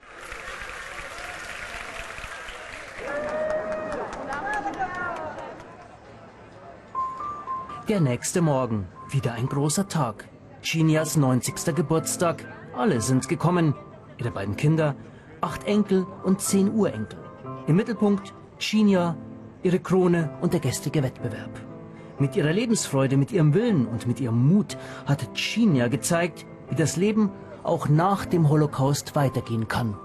Der 7.88 8.02
nächste 8.02 8.42
Morgen, 8.42 8.88
wieder 9.10 9.34
ein 9.34 9.48
großer 9.48 9.88
Tag. 9.88 10.28
Chinias 10.62 11.16
90. 11.16 11.74
Geburtstag. 11.76 12.44
Alle 12.76 13.00
sind 13.00 13.30
gekommen 13.30 13.74
ihre 14.18 14.32
beiden 14.32 14.56
Kinder, 14.56 14.96
acht 15.42 15.66
Enkel 15.66 16.06
und 16.24 16.42
zehn 16.42 16.72
Urenkel. 16.74 17.20
Im 17.68 17.76
Mittelpunkt 17.76 18.34
Chinia, 18.58 19.18
ihre 19.64 19.80
Krone 19.80 20.30
und 20.42 20.54
der 20.54 20.60
gestrige 20.60 21.04
Wettbewerb. 21.04 21.52
Mit 22.20 22.36
ihrer 22.36 22.54
Lebensfreude, 22.54 23.18
mit 23.18 23.32
ihrem 23.32 23.54
Willen 23.54 23.88
und 23.88 24.08
mit 24.08 24.20
ihrem 24.20 24.48
Mut 24.48 24.78
hat 25.06 25.34
Chinia 25.34 25.88
gezeigt, 25.88 26.46
wie 26.70 26.76
das 26.76 26.96
Leben 26.96 27.32
auch 27.64 27.90
nach 27.90 28.26
dem 28.26 28.50
Holocaust 28.50 29.16
weitergehen 29.16 29.68
kann. 29.68 29.98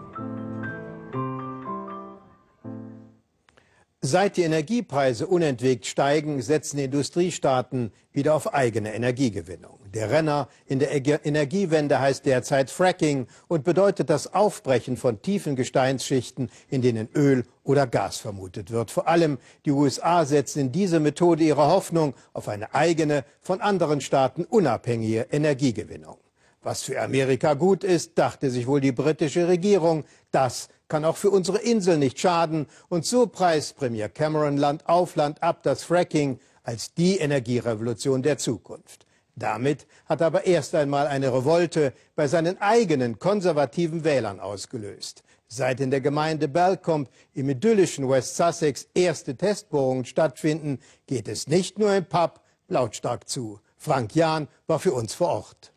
Seit 4.02 4.38
die 4.38 4.42
Energiepreise 4.42 5.26
unentwegt 5.26 5.86
steigen, 5.86 6.40
setzen 6.40 6.78
Industriestaaten 6.78 7.92
wieder 8.12 8.34
auf 8.34 8.54
eigene 8.54 8.94
Energiegewinnung. 8.94 9.79
Der 9.94 10.10
Renner 10.10 10.48
in 10.66 10.78
der 10.78 10.92
Energiewende 11.26 11.98
heißt 11.98 12.24
derzeit 12.24 12.70
Fracking 12.70 13.26
und 13.48 13.64
bedeutet 13.64 14.08
das 14.08 14.32
Aufbrechen 14.32 14.96
von 14.96 15.20
tiefen 15.20 15.56
Gesteinsschichten, 15.56 16.48
in 16.68 16.80
denen 16.80 17.08
Öl 17.14 17.44
oder 17.64 17.88
Gas 17.88 18.18
vermutet 18.18 18.70
wird. 18.70 18.92
Vor 18.92 19.08
allem 19.08 19.38
die 19.64 19.72
USA 19.72 20.24
setzen 20.24 20.60
in 20.60 20.72
diese 20.72 21.00
Methode 21.00 21.42
ihre 21.42 21.66
Hoffnung 21.66 22.14
auf 22.32 22.48
eine 22.48 22.72
eigene, 22.72 23.24
von 23.40 23.60
anderen 23.60 24.00
Staaten 24.00 24.44
unabhängige 24.44 25.26
Energiegewinnung. 25.32 26.18
Was 26.62 26.82
für 26.82 27.00
Amerika 27.00 27.54
gut 27.54 27.82
ist, 27.82 28.16
dachte 28.16 28.50
sich 28.50 28.66
wohl 28.66 28.80
die 28.80 28.92
britische 28.92 29.48
Regierung, 29.48 30.04
das 30.30 30.68
kann 30.88 31.04
auch 31.04 31.16
für 31.16 31.30
unsere 31.30 31.58
Insel 31.58 31.96
nicht 31.96 32.20
schaden. 32.20 32.66
Und 32.88 33.06
so 33.06 33.26
preist 33.26 33.76
Premier 33.76 34.08
Cameron 34.08 34.56
Land 34.56 34.86
auf 34.86 35.16
Land 35.16 35.42
ab 35.42 35.62
das 35.62 35.82
Fracking 35.82 36.38
als 36.62 36.94
die 36.94 37.16
Energierevolution 37.16 38.22
der 38.22 38.38
Zukunft. 38.38 39.06
Damit 39.36 39.86
hat 40.06 40.20
er 40.20 40.28
aber 40.28 40.46
erst 40.46 40.74
einmal 40.74 41.06
eine 41.06 41.32
Revolte 41.32 41.92
bei 42.14 42.28
seinen 42.28 42.60
eigenen 42.60 43.18
konservativen 43.18 44.04
Wählern 44.04 44.40
ausgelöst. 44.40 45.22
Seit 45.48 45.80
in 45.80 45.90
der 45.90 46.00
Gemeinde 46.00 46.46
Balcombe 46.46 47.10
im 47.34 47.48
idyllischen 47.48 48.08
West 48.08 48.36
Sussex 48.36 48.88
erste 48.94 49.36
Testbohrungen 49.36 50.04
stattfinden, 50.04 50.78
geht 51.06 51.26
es 51.26 51.48
nicht 51.48 51.78
nur 51.78 51.94
im 51.94 52.04
Pub 52.04 52.40
lautstark 52.68 53.28
zu. 53.28 53.60
Frank 53.76 54.14
Jahn 54.14 54.46
war 54.66 54.78
für 54.78 54.92
uns 54.92 55.14
vor 55.14 55.28
Ort. 55.28 55.72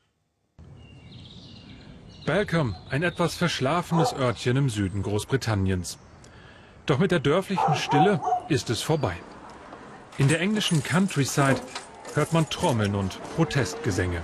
Balcombe, 2.25 2.77
ein 2.89 3.03
etwas 3.03 3.35
verschlafenes 3.35 4.13
Örtchen 4.13 4.57
im 4.57 4.69
Süden 4.69 5.01
Großbritanniens. 5.01 5.97
Doch 6.85 6.99
mit 6.99 7.11
der 7.11 7.19
dörflichen 7.19 7.75
Stille 7.75 8.21
ist 8.49 8.69
es 8.69 8.81
vorbei. 8.81 9.15
In 10.17 10.27
der 10.27 10.39
englischen 10.39 10.83
Countryside 10.83 11.59
hört 12.15 12.33
man 12.33 12.49
Trommeln 12.49 12.95
und 12.95 13.19
Protestgesänge. 13.35 14.21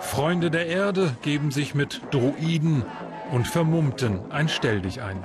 Freunde 0.00 0.50
der 0.50 0.66
Erde 0.66 1.16
geben 1.22 1.50
sich 1.50 1.74
mit 1.74 2.00
Druiden 2.12 2.84
und 3.32 3.48
Vermummten 3.48 4.20
ein 4.30 4.48
Stelldich 4.48 5.02
ein. 5.02 5.18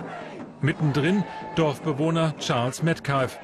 Mittendrin 0.62 1.24
Dorfbewohner 1.56 2.36
Charles 2.40 2.82
Metcalfe. 2.82 3.38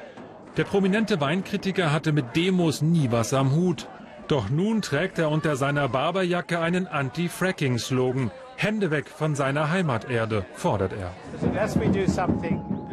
Der 0.56 0.64
prominente 0.64 1.20
Weinkritiker 1.20 1.92
hatte 1.92 2.12
mit 2.12 2.34
Demos 2.34 2.82
nie 2.82 3.12
was 3.12 3.32
am 3.32 3.52
Hut. 3.52 3.88
Doch 4.26 4.50
nun 4.50 4.82
trägt 4.82 5.18
er 5.18 5.30
unter 5.30 5.54
seiner 5.54 5.88
Barberjacke 5.88 6.58
einen 6.58 6.88
Anti-Fracking-Slogan. 6.88 8.32
Hände 8.56 8.90
weg 8.90 9.08
von 9.08 9.34
seiner 9.34 9.70
Heimaterde, 9.70 10.46
fordert 10.54 10.92
er. 10.92 11.12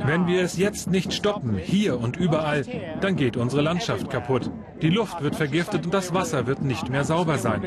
Wenn 0.05 0.27
wir 0.27 0.41
es 0.41 0.57
jetzt 0.57 0.89
nicht 0.89 1.13
stoppen, 1.13 1.57
hier 1.57 1.99
und 1.99 2.17
überall, 2.17 2.65
dann 2.99 3.15
geht 3.15 3.37
unsere 3.37 3.61
Landschaft 3.61 4.09
kaputt. 4.09 4.51
Die 4.81 4.89
Luft 4.89 5.21
wird 5.23 5.35
vergiftet 5.37 5.85
und 5.85 5.93
das 5.93 6.13
Wasser 6.13 6.45
wird 6.47 6.61
nicht 6.61 6.89
mehr 6.89 7.05
sauber 7.05 7.37
sein. 7.37 7.61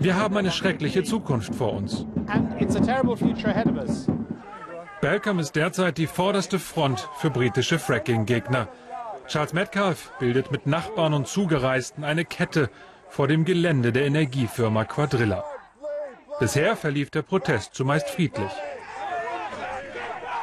Wir 0.00 0.16
haben 0.16 0.36
eine 0.36 0.50
schreckliche 0.50 1.04
Zukunft 1.04 1.54
vor 1.54 1.72
uns. 1.74 2.04
Balcombe 5.00 5.42
ist 5.42 5.54
derzeit 5.54 5.98
die 5.98 6.06
vorderste 6.08 6.58
Front 6.58 7.08
für 7.18 7.30
britische 7.30 7.78
Fracking-Gegner. 7.78 8.68
Charles 9.28 9.52
Metcalfe 9.52 10.10
bildet 10.18 10.50
mit 10.50 10.66
Nachbarn 10.66 11.14
und 11.14 11.28
Zugereisten 11.28 12.02
eine 12.02 12.24
Kette 12.24 12.70
vor 13.08 13.28
dem 13.28 13.44
Gelände 13.44 13.92
der 13.92 14.06
Energiefirma 14.06 14.84
Quadrilla. 14.84 15.44
Bisher 16.38 16.76
verlief 16.76 17.10
der 17.10 17.22
Protest 17.22 17.74
zumeist 17.74 18.10
friedlich. 18.10 18.50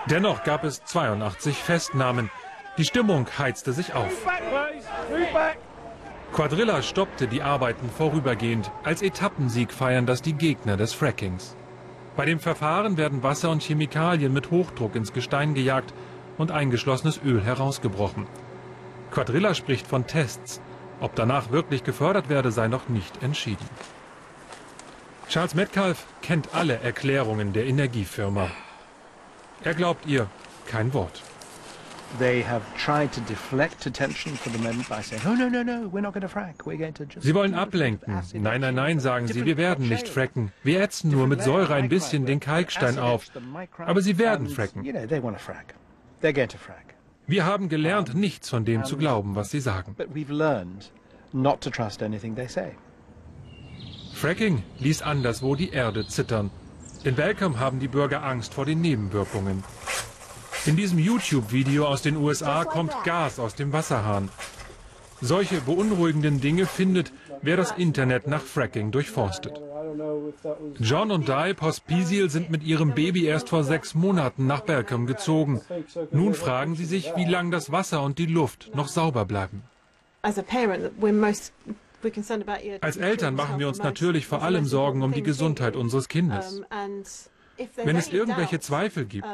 Dennoch 0.10 0.44
gab 0.44 0.64
es 0.64 0.84
82 0.86 1.56
Festnahmen. 1.56 2.32
Die 2.80 2.86
Stimmung 2.86 3.28
heizte 3.38 3.74
sich 3.74 3.94
auf. 3.94 4.12
Quadrilla 6.34 6.82
stoppte 6.82 7.28
die 7.28 7.44
Arbeiten 7.44 7.90
vorübergehend. 7.90 8.72
Als 8.84 9.04
Etappensieg 9.04 9.72
feiern 9.72 10.08
das 10.08 10.24
die 10.24 10.34
Gegner 10.34 10.78
des 10.78 10.94
Frackings. 10.94 11.56
Bei 12.16 12.26
dem 12.26 12.40
Verfahren 12.40 12.98
werden 12.98 13.22
Wasser 13.22 13.52
und 13.52 13.62
Chemikalien 13.62 14.34
mit 14.34 14.50
Hochdruck 14.50 14.96
ins 14.96 15.14
Gestein 15.14 15.54
gejagt 15.54 15.94
und 16.40 16.50
eingeschlossenes 16.50 17.22
Öl 17.24 17.44
herausgebrochen. 17.44 18.26
Quadrilla 19.12 19.54
spricht 19.54 19.86
von 19.86 20.08
Tests. 20.08 20.60
Ob 21.00 21.16
danach 21.16 21.52
wirklich 21.52 21.84
gefördert 21.84 22.30
werde, 22.30 22.52
sei 22.52 22.68
noch 22.68 22.90
nicht 22.90 23.22
entschieden. 23.22 23.70
Charles 25.30 25.56
Metcalfe 25.56 26.06
kennt 26.22 26.54
alle 26.54 26.80
Erklärungen 26.80 27.54
der 27.54 27.66
Energiefirma. 27.66 28.50
Er 29.64 29.74
glaubt 29.74 30.06
ihr 30.06 30.28
kein 30.68 30.94
Wort. 30.94 31.24
Sie 37.20 37.34
wollen 37.34 37.54
ablenken. 37.56 38.22
Nein, 38.34 38.62
nein, 38.62 38.76
nein, 38.76 39.00
sagen 39.00 39.28
sie, 39.28 39.46
wir 39.46 39.58
werden 39.58 39.90
nicht 39.90 40.08
fracken. 40.08 40.52
Wir 40.64 40.82
ätzen 40.82 41.10
nur 41.10 41.28
mit 41.28 41.42
Säure 41.42 41.74
ein 41.74 41.90
bisschen 41.90 42.26
den 42.28 42.40
Kalkstein 42.40 43.00
auf. 43.00 43.26
Aber 43.80 44.02
sie 44.02 44.20
werden 44.20 44.48
fracken. 44.50 44.84
Wir 47.26 47.46
haben 47.46 47.70
gelernt, 47.70 48.14
nichts 48.14 48.50
von 48.50 48.66
dem 48.66 48.84
zu 48.84 48.98
glauben, 48.98 49.36
was 49.36 49.50
sie 49.50 49.60
sagen. 49.60 49.96
Fracking 54.24 54.64
ließ 54.80 55.02
anderswo 55.02 55.54
die 55.54 55.72
Erde 55.72 56.08
zittern. 56.08 56.50
In 57.04 57.18
Welcome 57.18 57.60
haben 57.60 57.82
die 57.82 57.90
Bürger 57.90 58.24
Angst 58.24 58.54
vor 58.54 58.66
den 58.66 58.80
Nebenwirkungen. 58.80 59.66
In 60.66 60.78
diesem 60.78 60.98
YouTube-Video 60.98 61.86
aus 61.86 62.04
den 62.04 62.16
USA 62.16 62.64
kommt 62.64 62.96
Gas 63.04 63.38
aus 63.38 63.56
dem 63.56 63.74
Wasserhahn. 63.74 64.30
Solche 65.20 65.60
beunruhigenden 65.60 66.40
Dinge 66.40 66.68
findet, 66.68 67.12
wer 67.42 67.58
das 67.58 67.74
Internet 67.74 68.26
nach 68.26 68.42
Fracking 68.42 68.92
durchforstet. 68.92 69.60
John 70.80 71.12
und 71.12 71.28
Di 71.28 71.54
Pospisil 71.54 72.30
sind 72.30 72.50
mit 72.50 72.64
ihrem 72.64 72.96
Baby 72.96 73.26
erst 73.26 73.50
vor 73.50 73.66
sechs 73.66 73.94
Monaten 73.94 74.48
nach 74.48 74.62
Belcom 74.62 75.06
gezogen. 75.06 75.60
Nun 76.12 76.34
fragen 76.34 76.76
sie 76.76 76.86
sich, 76.86 77.12
wie 77.18 77.26
lange 77.26 77.50
das 77.52 77.74
Wasser 77.74 78.02
und 78.02 78.20
die 78.20 78.28
Luft 78.28 78.74
noch 78.74 78.88
sauber 78.88 79.26
bleiben. 79.26 79.64
Als 82.82 82.98
Eltern 82.98 83.36
machen 83.36 83.60
wir 83.60 83.68
uns 83.68 83.80
natürlich 83.80 84.28
vor 84.28 84.42
allem 84.44 84.66
Sorgen 84.66 85.02
um 85.02 85.14
die 85.14 85.24
Gesundheit 85.24 85.76
unseres 85.76 86.08
Kindes. 86.08 86.62
Wenn 87.76 87.96
es 87.96 88.12
irgendwelche 88.12 88.60
Zweifel 88.60 89.06
gibt, 89.06 89.28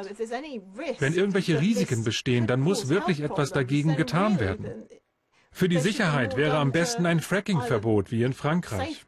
wenn 0.99 1.13
irgendwelche 1.13 1.62
Risiken 1.62 2.03
bestehen, 2.03 2.47
dann 2.47 2.60
muss 2.60 2.89
wirklich 2.89 3.21
etwas 3.21 3.51
dagegen 3.51 3.95
getan 3.95 4.39
werden. 4.39 4.84
Für 5.51 5.67
die 5.67 5.79
Sicherheit 5.79 6.38
wäre 6.38 6.58
am 6.58 6.71
besten 6.71 7.05
ein 7.05 7.19
Fracking-Verbot 7.19 8.12
wie 8.12 8.23
in 8.23 8.34
Frankreich. 8.34 9.05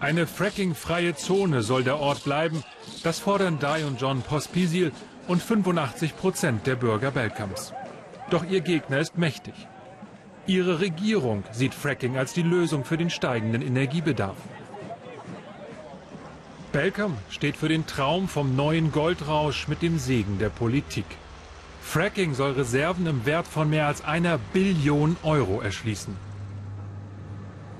Eine 0.00 0.26
fracking-freie 0.26 1.14
Zone 1.14 1.62
soll 1.62 1.84
der 1.84 1.98
Ort 1.98 2.24
bleiben. 2.24 2.62
Das 3.02 3.20
fordern 3.20 3.58
Di 3.58 3.84
und 3.84 4.00
John 4.00 4.22
Pospisil 4.22 4.92
und 5.28 5.42
85 5.42 6.16
Prozent 6.16 6.66
der 6.66 6.76
Bürger 6.76 7.10
Belkams. 7.10 7.72
Doch 8.34 8.44
ihr 8.50 8.62
Gegner 8.62 8.98
ist 8.98 9.16
mächtig. 9.16 9.54
Ihre 10.48 10.80
Regierung 10.80 11.44
sieht 11.52 11.72
Fracking 11.72 12.16
als 12.16 12.32
die 12.32 12.42
Lösung 12.42 12.84
für 12.84 12.96
den 12.96 13.08
steigenden 13.08 13.62
Energiebedarf. 13.62 14.34
Belcom 16.72 17.16
steht 17.30 17.56
für 17.56 17.68
den 17.68 17.86
Traum 17.86 18.26
vom 18.26 18.56
neuen 18.56 18.90
Goldrausch 18.90 19.68
mit 19.68 19.82
dem 19.82 20.00
Segen 20.00 20.40
der 20.40 20.48
Politik. 20.48 21.04
Fracking 21.80 22.34
soll 22.34 22.54
Reserven 22.54 23.06
im 23.06 23.24
Wert 23.24 23.46
von 23.46 23.70
mehr 23.70 23.86
als 23.86 24.04
einer 24.04 24.38
Billion 24.52 25.16
Euro 25.22 25.60
erschließen. 25.60 26.16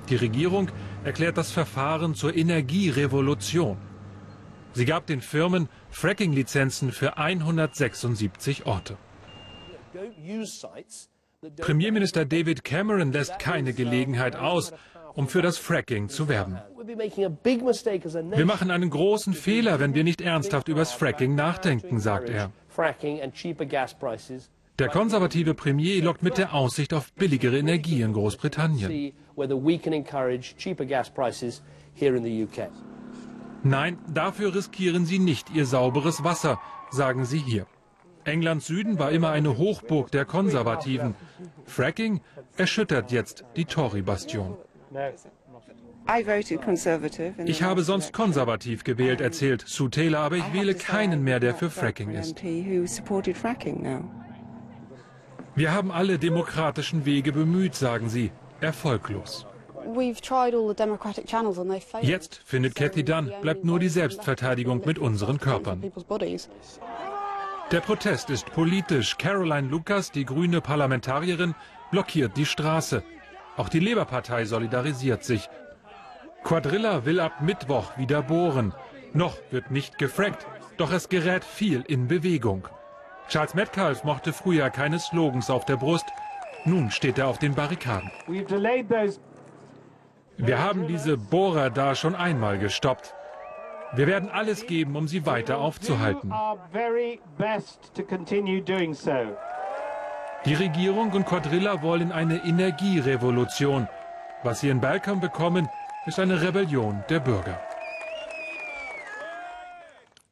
Die 0.07 0.15
Regierung 0.15 0.69
erklärt 1.03 1.37
das 1.37 1.51
Verfahren 1.51 2.15
zur 2.15 2.33
Energierevolution. 2.33 3.75
Sie 4.71 4.85
gab 4.85 5.05
den 5.05 5.19
Firmen 5.19 5.67
Fracking-Lizenzen 5.91 6.93
für 6.93 7.17
176 7.17 8.65
Orte. 8.65 8.95
Premierminister 11.57 12.25
David 12.25 12.63
Cameron 12.63 13.11
lässt 13.11 13.39
keine 13.39 13.73
Gelegenheit 13.73 14.35
aus, 14.35 14.73
um 15.13 15.27
für 15.27 15.41
das 15.41 15.57
Fracking 15.57 16.09
zu 16.09 16.27
werben. 16.27 16.57
Wir 16.77 18.45
machen 18.45 18.71
einen 18.71 18.89
großen 18.89 19.33
Fehler, 19.33 19.79
wenn 19.79 19.93
wir 19.93 20.03
nicht 20.03 20.21
ernsthaft 20.21 20.67
über 20.67 20.79
das 20.79 20.93
Fracking 20.93 21.35
nachdenken, 21.35 21.99
sagt 21.99 22.29
er. 22.29 22.51
Der 24.77 24.89
konservative 24.89 25.53
Premier 25.53 26.03
lockt 26.03 26.21
mit 26.21 26.37
der 26.37 26.53
Aussicht 26.53 26.93
auf 26.93 27.13
billigere 27.13 27.57
Energie 27.57 28.01
in 28.01 28.11
Großbritannien. 28.11 29.13
Nein, 33.63 33.97
dafür 34.13 34.53
riskieren 34.53 35.05
sie 35.05 35.19
nicht 35.19 35.49
ihr 35.55 35.65
sauberes 35.65 36.23
Wasser, 36.23 36.59
sagen 36.91 37.25
sie 37.25 37.39
hier. 37.39 37.65
Englands 38.25 38.67
Süden 38.67 38.99
war 38.99 39.11
immer 39.11 39.29
eine 39.29 39.57
Hochburg 39.57 40.11
der 40.11 40.25
Konservativen. 40.25 41.15
Fracking 41.65 42.21
erschüttert 42.57 43.11
jetzt 43.11 43.45
die 43.55 43.65
Tory-Bastion. 43.65 44.57
Ich 47.45 47.63
habe 47.63 47.83
sonst 47.83 48.13
konservativ 48.13 48.83
gewählt, 48.83 49.21
erzählt 49.21 49.63
Sue 49.65 49.89
Taylor, 49.89 50.19
aber 50.19 50.35
ich 50.37 50.53
wähle 50.53 50.75
keinen 50.75 51.23
mehr, 51.23 51.39
der 51.39 51.55
für 51.55 51.69
Fracking 51.69 52.11
ist. 52.11 52.35
Wir 55.55 55.73
haben 55.73 55.91
alle 55.91 56.19
demokratischen 56.19 57.05
Wege 57.05 57.31
bemüht, 57.31 57.75
sagen 57.75 58.09
sie. 58.09 58.31
Erfolglos. 58.61 59.47
Jetzt, 62.01 62.41
findet 62.45 62.75
Cathy 62.75 63.03
Dunn, 63.03 63.31
bleibt 63.41 63.63
nur 63.63 63.79
die 63.79 63.89
Selbstverteidigung 63.89 64.81
mit 64.85 64.99
unseren 64.99 65.39
Körpern. 65.39 65.83
Der 67.71 67.81
Protest 67.81 68.29
ist 68.29 68.51
politisch. 68.53 69.17
Caroline 69.17 69.67
Lucas, 69.67 70.11
die 70.11 70.23
grüne 70.23 70.61
Parlamentarierin, 70.61 71.55
blockiert 71.89 72.37
die 72.37 72.45
Straße. 72.45 73.03
Auch 73.57 73.69
die 73.69 73.79
Labour-Partei 73.79 74.45
solidarisiert 74.45 75.23
sich. 75.23 75.49
Quadrilla 76.43 77.05
will 77.05 77.19
ab 77.19 77.41
Mittwoch 77.41 77.97
wieder 77.97 78.21
bohren. 78.21 78.75
Noch 79.13 79.37
wird 79.49 79.71
nicht 79.71 79.97
gefrackt, 79.97 80.45
doch 80.77 80.91
es 80.91 81.09
gerät 81.09 81.43
viel 81.43 81.81
in 81.87 82.07
Bewegung. 82.07 82.67
Charles 83.29 83.55
Metcalfe 83.55 84.05
mochte 84.05 84.31
früher 84.31 84.69
keine 84.69 84.99
Slogans 84.99 85.49
auf 85.49 85.65
der 85.65 85.77
Brust. 85.77 86.05
Nun 86.65 86.91
steht 86.91 87.17
er 87.17 87.27
auf 87.27 87.39
den 87.39 87.55
Barrikaden. 87.55 88.11
Wir 90.37 90.61
haben 90.61 90.87
diese 90.87 91.17
Bohrer 91.17 91.71
da 91.71 91.95
schon 91.95 92.13
einmal 92.13 92.59
gestoppt. 92.59 93.15
Wir 93.95 94.07
werden 94.07 94.29
alles 94.29 94.67
geben, 94.67 94.95
um 94.95 95.07
sie 95.07 95.25
weiter 95.25 95.57
aufzuhalten. 95.57 96.33
Die 100.45 100.53
Regierung 100.53 101.11
und 101.11 101.25
Quadrilla 101.25 101.81
wollen 101.81 102.11
eine 102.11 102.43
Energierevolution. 102.45 103.87
Was 104.43 104.59
sie 104.59 104.69
in 104.69 104.81
Balkan 104.81 105.19
bekommen, 105.19 105.69
ist 106.05 106.19
eine 106.19 106.41
Rebellion 106.41 107.03
der 107.09 107.19
Bürger. 107.19 107.59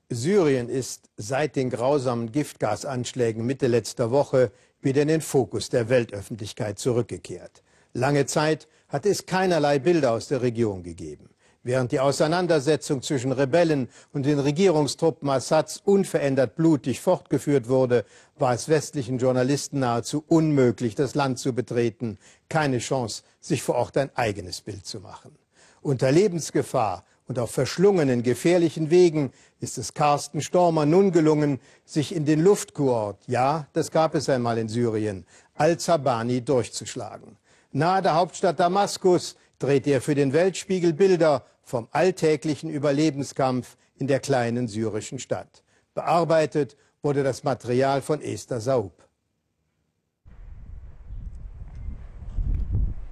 Syrien 0.10 0.69
ist 0.69 1.10
seit 1.17 1.56
den 1.56 1.69
grausamen 1.69 2.32
Giftgasanschlägen 2.32 3.45
Mitte 3.45 3.67
letzter 3.67 4.12
Woche 4.12 4.52
wieder 4.82 5.02
in 5.02 5.08
den 5.08 5.21
Fokus 5.21 5.69
der 5.69 5.89
Weltöffentlichkeit 5.89 6.78
zurückgekehrt. 6.78 7.63
Lange 7.93 8.26
Zeit 8.26 8.67
hatte 8.89 9.10
es 9.10 9.26
keinerlei 9.26 9.80
Bilder 9.80 10.12
aus 10.12 10.28
der 10.28 10.41
Region 10.41 10.84
gegeben. 10.84 11.33
Während 11.65 11.93
die 11.93 12.02
Auseinandersetzung 12.02 13.02
zwischen 13.02 13.32
Rebellen 13.32 13.88
und 14.12 14.26
den 14.26 14.39
Regierungstruppen 14.39 15.30
Assads 15.30 15.82
unverändert 15.86 16.58
blutig 16.58 16.99
fortgeführt 16.99 17.69
wurde, 17.69 18.04
war 18.38 18.54
es 18.54 18.67
westlichen 18.67 19.17
Journalisten 19.17 19.80
nahezu 19.80 20.26
unmöglich, 20.28 20.93
das 20.93 21.15
Land 21.15 21.39
zu 21.39 21.54
betreten, 21.54 22.17
keine 22.49 22.80
Chance, 22.80 23.23
sich 23.39 23.63
vor 23.63 23.76
Ort 23.76 23.97
ein 23.97 24.12
eigenes 24.15 24.60
Bild 24.60 24.86
zu 24.86 24.99
machen. 24.99 25.38
Unter 25.82 26.12
Lebensgefahr 26.12 27.06
und 27.28 27.39
auf 27.39 27.52
verschlungenen, 27.52 28.23
gefährlichen 28.23 28.89
Wegen 28.89 29.32
ist 29.62 29.78
es 29.78 29.93
Carsten 29.93 30.41
Stormer 30.41 30.86
nun 30.86 31.13
gelungen, 31.13 31.62
sich 31.86 32.13
in 32.13 32.26
den 32.26 32.41
Luftkurort, 32.43 33.23
ja, 33.28 33.67
das 33.71 33.89
gab 33.89 34.15
es 34.15 34.28
einmal 34.28 34.58
in 34.58 34.67
Syrien, 34.67 35.26
Al-Zabani 35.56 36.41
durchzuschlagen. 36.41 37.38
Nahe 37.71 38.02
der 38.02 38.15
Hauptstadt 38.15 38.60
Damaskus 38.60 39.38
drehte 39.60 39.91
er 39.91 40.02
für 40.02 40.13
den 40.13 40.34
Weltspiegel 40.34 40.91
Bilder 40.91 41.45
vom 41.63 41.88
alltäglichen 41.91 42.69
Überlebenskampf 42.69 43.78
in 43.95 44.08
der 44.08 44.19
kleinen 44.19 44.67
syrischen 44.67 45.19
Stadt. 45.19 45.63
Bearbeitet 45.93 46.76
wurde 47.02 47.23
das 47.23 47.43
Material 47.43 48.02
von 48.02 48.21
Esther 48.21 48.62
Saub. 48.62 49.08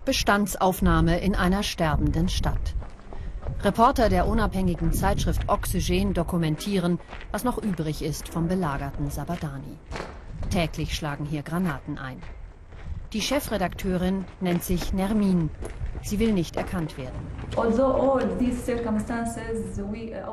Bestandsaufnahme 0.05 1.19
in 1.19 1.35
einer 1.35 1.63
sterbenden 1.63 2.27
Stadt. 2.27 2.75
Reporter 3.63 4.09
der 4.09 4.25
unabhängigen 4.25 4.91
Zeitschrift 4.93 5.47
Oxygen 5.47 6.13
dokumentieren, 6.15 6.99
was 7.31 7.43
noch 7.43 7.59
übrig 7.59 8.01
ist 8.01 8.27
vom 8.29 8.47
belagerten 8.47 9.11
Sabadani. 9.11 9.77
Täglich 10.49 10.95
schlagen 10.95 11.25
hier 11.25 11.43
Granaten 11.43 11.99
ein. 11.99 12.19
Die 13.13 13.21
Chefredakteurin 13.21 14.23
nennt 14.39 14.63
sich 14.63 14.93
Nermin. 14.93 15.49
Sie 16.01 16.17
will 16.19 16.31
nicht 16.31 16.55
erkannt 16.55 16.97
werden. 16.97 17.19
Uh, 17.57 18.19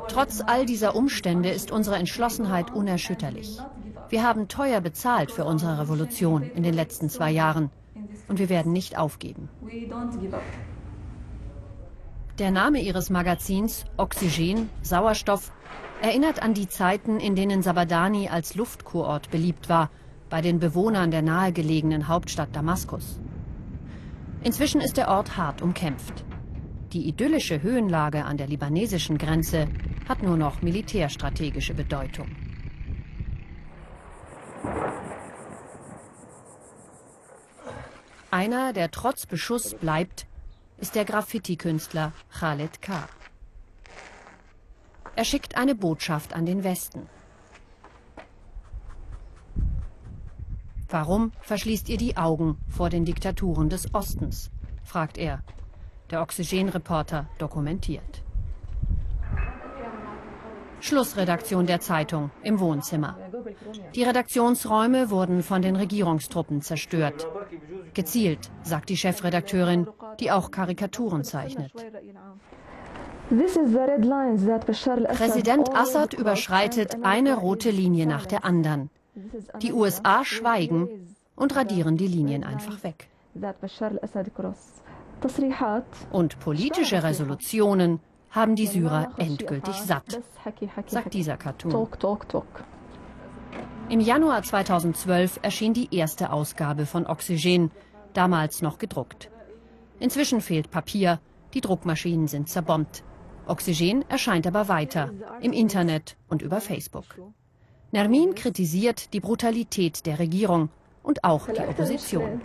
Trotz 0.07 0.41
all 0.47 0.65
dieser 0.65 0.95
Umstände 0.95 1.49
ist 1.49 1.71
unsere 1.71 1.97
Entschlossenheit 1.97 2.71
unerschütterlich. 2.71 3.59
Wir 4.07 4.23
haben 4.23 4.47
teuer 4.47 4.79
bezahlt 4.79 5.31
für 5.31 5.43
unsere 5.43 5.77
Revolution 5.77 6.43
in 6.55 6.63
den 6.63 6.73
letzten 6.73 7.09
zwei 7.09 7.31
Jahren 7.31 7.69
und 8.29 8.39
wir 8.39 8.47
werden 8.47 8.71
nicht 8.71 8.97
aufgeben. 8.97 9.49
Der 12.39 12.51
Name 12.51 12.79
ihres 12.79 13.09
Magazins, 13.09 13.83
Oxygen, 13.97 14.69
Sauerstoff, 14.81 15.51
erinnert 16.01 16.41
an 16.41 16.53
die 16.53 16.69
Zeiten, 16.69 17.19
in 17.19 17.35
denen 17.35 17.61
Sabadani 17.61 18.29
als 18.29 18.55
Luftkurort 18.55 19.29
beliebt 19.31 19.67
war, 19.67 19.89
bei 20.29 20.41
den 20.41 20.59
Bewohnern 20.59 21.11
der 21.11 21.21
nahegelegenen 21.21 22.07
Hauptstadt 22.07 22.55
Damaskus. 22.55 23.19
Inzwischen 24.43 24.81
ist 24.81 24.97
der 24.97 25.09
Ort 25.09 25.37
hart 25.37 25.61
umkämpft. 25.61 26.23
Die 26.93 27.07
idyllische 27.07 27.61
Höhenlage 27.61 28.25
an 28.25 28.37
der 28.37 28.47
libanesischen 28.47 29.17
Grenze 29.17 29.67
hat 30.07 30.23
nur 30.23 30.37
noch 30.37 30.61
militärstrategische 30.61 31.73
Bedeutung. 31.73 32.27
Einer, 38.31 38.73
der 38.73 38.91
trotz 38.91 39.25
Beschuss 39.25 39.75
bleibt, 39.75 40.27
ist 40.77 40.95
der 40.95 41.03
Graffiti-Künstler 41.03 42.13
Khaled 42.31 42.81
K. 42.81 43.09
Er 45.15 45.25
schickt 45.25 45.57
eine 45.57 45.75
Botschaft 45.75 46.33
an 46.33 46.45
den 46.45 46.63
Westen. 46.63 47.07
Warum 50.91 51.31
verschließt 51.41 51.89
ihr 51.89 51.97
die 51.97 52.17
Augen 52.17 52.57
vor 52.67 52.89
den 52.89 53.05
Diktaturen 53.05 53.69
des 53.69 53.93
Ostens? 53.93 54.49
fragt 54.83 55.19
er. 55.19 55.43
Der 56.09 56.21
Oxygenreporter 56.21 57.27
dokumentiert. 57.37 58.23
Schlussredaktion 60.79 61.67
der 61.67 61.79
Zeitung 61.79 62.31
im 62.41 62.59
Wohnzimmer. 62.59 63.17
Die 63.93 64.03
Redaktionsräume 64.03 65.11
wurden 65.11 65.43
von 65.43 65.61
den 65.61 65.75
Regierungstruppen 65.75 66.61
zerstört. 66.61 67.27
Gezielt, 67.93 68.49
sagt 68.63 68.89
die 68.89 68.97
Chefredakteurin, 68.97 69.87
die 70.19 70.31
auch 70.31 70.49
Karikaturen 70.49 71.23
zeichnet. 71.23 71.71
Präsident 75.09 75.75
Assad 75.75 76.13
überschreitet 76.15 76.97
eine 77.03 77.35
rote 77.35 77.69
Linie 77.69 78.07
nach 78.07 78.25
der 78.25 78.43
anderen. 78.43 78.89
Die 79.61 79.73
USA 79.73 80.23
schweigen 80.23 81.15
und 81.35 81.55
radieren 81.55 81.97
die 81.97 82.07
Linien 82.07 82.43
einfach 82.43 82.83
weg. 82.83 83.09
Und 86.11 86.39
politische 86.39 87.03
Resolutionen 87.03 87.99
haben 88.31 88.55
die 88.55 88.67
Syrer 88.67 89.11
endgültig 89.17 89.75
satt, 89.75 90.21
sagt 90.87 91.13
dieser 91.13 91.37
Cartoon. 91.37 91.87
Im 93.89 93.99
Januar 93.99 94.43
2012 94.43 95.39
erschien 95.41 95.73
die 95.73 95.93
erste 95.95 96.31
Ausgabe 96.31 96.85
von 96.85 97.07
Oxygen, 97.07 97.71
damals 98.13 98.61
noch 98.61 98.77
gedruckt. 98.77 99.31
Inzwischen 99.99 100.41
fehlt 100.41 100.69
Papier, 100.69 101.19
die 101.53 101.61
Druckmaschinen 101.61 102.27
sind 102.27 102.49
zerbombt. 102.49 103.03
Oxygen 103.47 104.05
erscheint 104.07 104.45
aber 104.45 104.67
weiter, 104.67 105.11
im 105.41 105.53
Internet 105.53 106.17
und 106.27 106.43
über 106.43 106.61
Facebook. 106.61 107.05
Nermin 107.91 108.35
kritisiert 108.35 109.13
die 109.13 109.19
Brutalität 109.19 110.05
der 110.05 110.19
Regierung 110.19 110.69
und 111.01 111.23
auch 111.23 111.47
die 111.47 111.61
Opposition. 111.61 112.39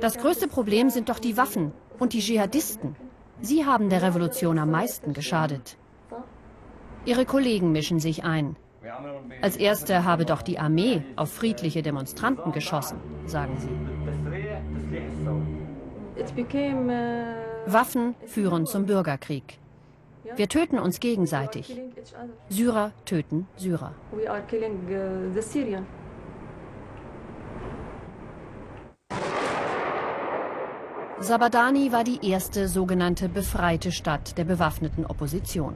Das 0.00 0.18
größte 0.18 0.48
Problem 0.48 0.90
sind 0.90 1.08
doch 1.08 1.18
die 1.18 1.36
Waffen 1.38 1.72
und 1.98 2.12
die 2.12 2.20
Dschihadisten. 2.20 2.94
Sie 3.40 3.64
haben 3.64 3.88
der 3.88 4.02
Revolution 4.02 4.58
am 4.58 4.70
meisten 4.70 5.14
geschadet. 5.14 5.78
Ihre 7.06 7.24
Kollegen 7.24 7.72
mischen 7.72 8.00
sich 8.00 8.24
ein. 8.24 8.56
Als 9.40 9.56
erste 9.56 10.04
habe 10.04 10.26
doch 10.26 10.42
die 10.42 10.58
Armee 10.58 11.02
auf 11.16 11.32
friedliche 11.32 11.82
Demonstranten 11.82 12.52
geschossen, 12.52 12.98
sagen 13.26 13.56
sie. 13.58 13.70
Waffen 17.66 18.14
führen 18.26 18.66
zum 18.66 18.84
Bürgerkrieg. 18.86 19.58
Wir 20.36 20.48
töten 20.48 20.78
uns 20.78 21.00
gegenseitig. 21.00 21.78
Syrer 22.48 22.92
töten 23.04 23.46
Syrer. 23.56 23.92
Sabadani 31.20 31.92
war 31.92 32.04
die 32.04 32.28
erste 32.28 32.68
sogenannte 32.68 33.28
befreite 33.28 33.92
Stadt 33.92 34.36
der 34.36 34.44
bewaffneten 34.44 35.06
Opposition. 35.06 35.74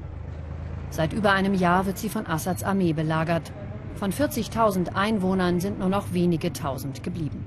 Seit 0.91 1.13
über 1.13 1.33
einem 1.33 1.55
Jahr 1.55 1.87
wird 1.87 1.99
sie 1.99 2.09
von 2.09 2.27
Assads 2.27 2.65
Armee 2.65 2.93
belagert. 2.93 3.53
Von 3.95 4.13
40.000 4.13 4.95
Einwohnern 4.95 5.61
sind 5.61 5.79
nur 5.79 5.89
noch 5.89 6.13
wenige 6.13 6.53
tausend 6.53 7.03
geblieben. 7.03 7.47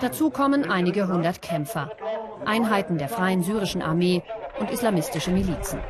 Dazu 0.00 0.30
kommen 0.30 0.68
einige 0.68 1.08
hundert 1.08 1.42
Kämpfer, 1.42 1.90
Einheiten 2.44 2.98
der 2.98 3.08
Freien 3.08 3.42
Syrischen 3.42 3.82
Armee 3.82 4.22
und 4.58 4.70
islamistische 4.70 5.30
Milizen. 5.30 5.80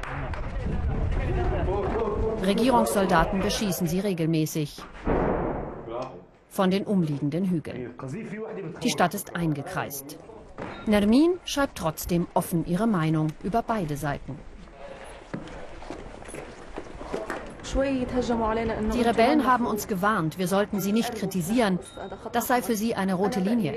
Regierungssoldaten 2.44 3.40
beschießen 3.40 3.86
sie 3.86 4.00
regelmäßig 4.00 4.82
von 6.48 6.70
den 6.70 6.84
umliegenden 6.84 7.44
Hügeln. 7.44 7.94
Die 8.82 8.90
Stadt 8.90 9.14
ist 9.14 9.34
eingekreist. 9.34 10.18
Nermin 10.86 11.40
schreibt 11.44 11.78
trotzdem 11.78 12.26
offen 12.34 12.64
ihre 12.66 12.86
Meinung 12.86 13.28
über 13.42 13.62
beide 13.62 13.96
Seiten. 13.96 14.38
Die 18.92 19.02
Rebellen 19.02 19.46
haben 19.46 19.66
uns 19.66 19.88
gewarnt, 19.88 20.38
wir 20.38 20.46
sollten 20.46 20.78
sie 20.80 20.92
nicht 20.92 21.16
kritisieren. 21.16 21.80
Das 22.30 22.46
sei 22.46 22.62
für 22.62 22.76
sie 22.76 22.94
eine 22.94 23.14
rote 23.14 23.40
Linie. 23.40 23.76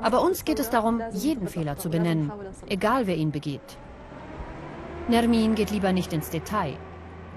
Aber 0.00 0.22
uns 0.22 0.44
geht 0.44 0.60
es 0.60 0.70
darum, 0.70 1.02
jeden 1.12 1.48
Fehler 1.48 1.76
zu 1.76 1.90
benennen, 1.90 2.30
egal 2.68 3.08
wer 3.08 3.16
ihn 3.16 3.32
begeht. 3.32 3.78
Nermin 5.08 5.54
geht 5.54 5.70
lieber 5.70 5.92
nicht 5.92 6.12
ins 6.12 6.30
Detail. 6.30 6.76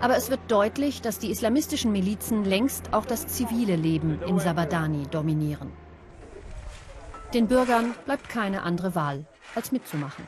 Aber 0.01 0.15
es 0.17 0.29
wird 0.29 0.41
deutlich, 0.49 1.01
dass 1.01 1.19
die 1.19 1.31
islamistischen 1.31 1.91
Milizen 1.91 2.43
längst 2.43 2.93
auch 2.93 3.05
das 3.05 3.27
zivile 3.27 3.75
Leben 3.75 4.21
in 4.27 4.39
Sabadani 4.39 5.07
dominieren. 5.09 5.71
Den 7.33 7.47
Bürgern 7.47 7.95
bleibt 8.05 8.29
keine 8.29 8.63
andere 8.63 8.93
Wahl, 8.93 9.25
als 9.55 9.71
mitzumachen. 9.71 10.27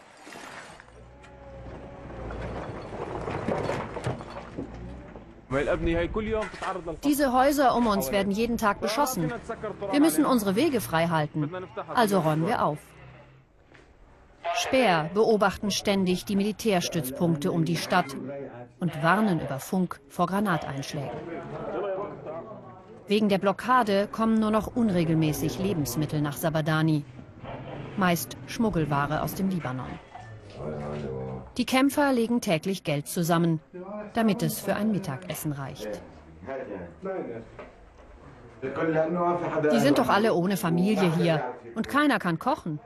Diese 7.03 7.31
Häuser 7.31 7.75
um 7.75 7.87
uns 7.87 8.11
werden 8.11 8.31
jeden 8.31 8.57
Tag 8.57 8.81
beschossen. 8.81 9.31
Wir 9.91 9.99
müssen 10.01 10.25
unsere 10.25 10.55
Wege 10.55 10.81
frei 10.81 11.07
halten. 11.07 11.49
Also 11.93 12.19
räumen 12.19 12.47
wir 12.47 12.63
auf. 12.63 12.79
Speer 14.67 15.09
beobachten 15.13 15.71
ständig 15.71 16.25
die 16.25 16.35
Militärstützpunkte 16.35 17.53
um 17.53 17.63
die 17.63 17.77
Stadt 17.77 18.17
und 18.81 19.01
warnen 19.01 19.39
über 19.39 19.59
Funk 19.59 20.01
vor 20.09 20.27
Granateinschlägen. 20.27 21.17
Wegen 23.07 23.29
der 23.29 23.37
Blockade 23.37 24.09
kommen 24.11 24.37
nur 24.37 24.51
noch 24.51 24.75
unregelmäßig 24.75 25.59
Lebensmittel 25.59 26.21
nach 26.21 26.35
Sabadani. 26.35 27.05
Meist 27.95 28.35
Schmuggelware 28.47 29.21
aus 29.21 29.35
dem 29.35 29.47
Libanon. 29.49 29.99
Die 31.57 31.65
Kämpfer 31.65 32.11
legen 32.11 32.41
täglich 32.41 32.83
Geld 32.83 33.07
zusammen, 33.07 33.61
damit 34.15 34.43
es 34.43 34.59
für 34.59 34.75
ein 34.75 34.91
Mittagessen 34.91 35.53
reicht. 35.53 36.01
Die 39.71 39.79
sind 39.79 39.97
doch 39.97 40.09
alle 40.09 40.33
ohne 40.33 40.57
Familie 40.57 41.13
hier 41.15 41.41
und 41.75 41.87
keiner 41.87 42.19
kann 42.19 42.37
kochen. 42.37 42.81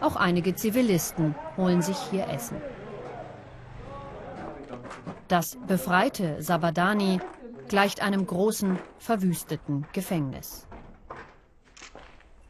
Auch 0.00 0.16
einige 0.16 0.54
Zivilisten 0.54 1.34
holen 1.56 1.82
sich 1.82 1.98
hier 2.10 2.28
Essen. 2.28 2.56
Das 5.26 5.58
befreite 5.66 6.42
Sabadani 6.42 7.20
gleicht 7.68 8.02
einem 8.02 8.26
großen, 8.26 8.78
verwüsteten 8.98 9.86
Gefängnis. 9.92 10.66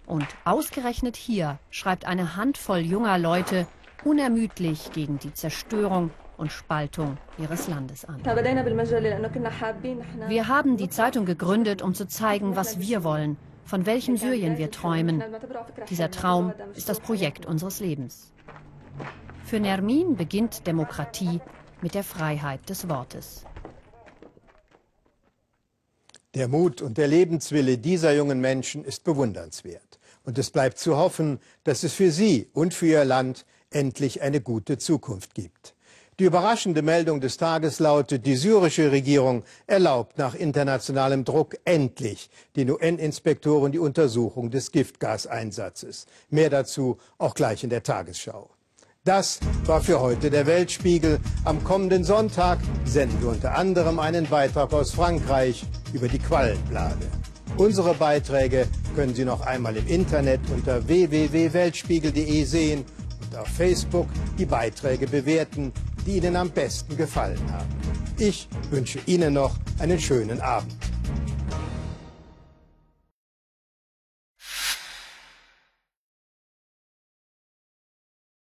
Und 0.06 0.26
ausgerechnet 0.44 1.16
hier 1.16 1.58
schreibt 1.70 2.06
eine 2.06 2.36
Handvoll 2.36 2.78
junger 2.78 3.18
Leute 3.18 3.66
unermüdlich 4.04 4.92
gegen 4.92 5.18
die 5.18 5.34
Zerstörung 5.34 6.10
und 6.36 6.52
Spaltung 6.52 7.18
ihres 7.36 7.68
Landes 7.68 8.04
an. 8.04 8.24
Wir 8.24 10.48
haben 10.48 10.76
die 10.76 10.88
Zeitung 10.88 11.26
gegründet, 11.26 11.82
um 11.82 11.94
zu 11.94 12.06
zeigen, 12.06 12.56
was 12.56 12.78
wir 12.78 13.02
wollen, 13.02 13.36
von 13.68 13.84
welchem 13.84 14.16
Syrien 14.16 14.56
wir 14.56 14.70
träumen. 14.70 15.22
Dieser 15.90 16.10
Traum 16.10 16.54
ist 16.74 16.88
das 16.88 17.00
Projekt 17.00 17.44
unseres 17.44 17.80
Lebens. 17.80 18.32
Für 19.44 19.60
Nermin 19.60 20.16
beginnt 20.16 20.66
Demokratie 20.66 21.40
mit 21.82 21.94
der 21.94 22.02
Freiheit 22.02 22.66
des 22.70 22.88
Wortes. 22.88 23.44
Der 26.34 26.48
Mut 26.48 26.80
und 26.80 26.96
der 26.96 27.08
Lebenswille 27.08 27.76
dieser 27.76 28.14
jungen 28.14 28.40
Menschen 28.40 28.84
ist 28.84 29.04
bewundernswert. 29.04 29.98
Und 30.24 30.38
es 30.38 30.50
bleibt 30.50 30.78
zu 30.78 30.96
hoffen, 30.96 31.38
dass 31.64 31.82
es 31.82 31.92
für 31.92 32.10
sie 32.10 32.48
und 32.54 32.72
für 32.72 32.86
ihr 32.86 33.04
Land 33.04 33.44
endlich 33.70 34.22
eine 34.22 34.40
gute 34.40 34.78
Zukunft 34.78 35.34
gibt. 35.34 35.74
Die 36.18 36.24
überraschende 36.24 36.82
Meldung 36.82 37.20
des 37.20 37.36
Tages 37.36 37.78
lautet, 37.78 38.26
die 38.26 38.34
syrische 38.34 38.90
Regierung 38.90 39.44
erlaubt 39.68 40.18
nach 40.18 40.34
internationalem 40.34 41.24
Druck 41.24 41.54
endlich 41.64 42.28
den 42.56 42.72
UN-Inspektoren 42.72 43.70
die 43.70 43.78
Untersuchung 43.78 44.50
des 44.50 44.72
Giftgaseinsatzes. 44.72 46.06
Mehr 46.28 46.50
dazu 46.50 46.98
auch 47.18 47.34
gleich 47.34 47.62
in 47.62 47.70
der 47.70 47.84
Tagesschau. 47.84 48.50
Das 49.04 49.38
war 49.64 49.80
für 49.80 50.00
heute 50.00 50.28
der 50.28 50.46
Weltspiegel. 50.46 51.20
Am 51.44 51.62
kommenden 51.62 52.02
Sonntag 52.02 52.58
senden 52.84 53.22
wir 53.22 53.28
unter 53.28 53.54
anderem 53.54 54.00
einen 54.00 54.26
Beitrag 54.26 54.72
aus 54.72 54.90
Frankreich 54.90 55.64
über 55.92 56.08
die 56.08 56.18
Quallenplage. 56.18 57.06
Unsere 57.58 57.94
Beiträge 57.94 58.66
können 58.96 59.14
Sie 59.14 59.24
noch 59.24 59.42
einmal 59.42 59.76
im 59.76 59.86
Internet 59.86 60.40
unter 60.52 60.88
www.weltspiegel.de 60.88 62.42
sehen 62.42 62.84
und 63.22 63.38
auf 63.38 63.46
Facebook 63.46 64.08
die 64.36 64.46
Beiträge 64.46 65.06
bewerten, 65.06 65.72
die 66.08 66.16
Ihnen 66.16 66.36
am 66.36 66.50
besten 66.50 66.96
gefallen 66.96 67.52
haben. 67.52 67.68
Ich 68.18 68.48
wünsche 68.70 68.98
Ihnen 69.04 69.34
noch 69.34 69.54
einen 69.78 70.00
schönen 70.00 70.40
Abend. 70.40 70.74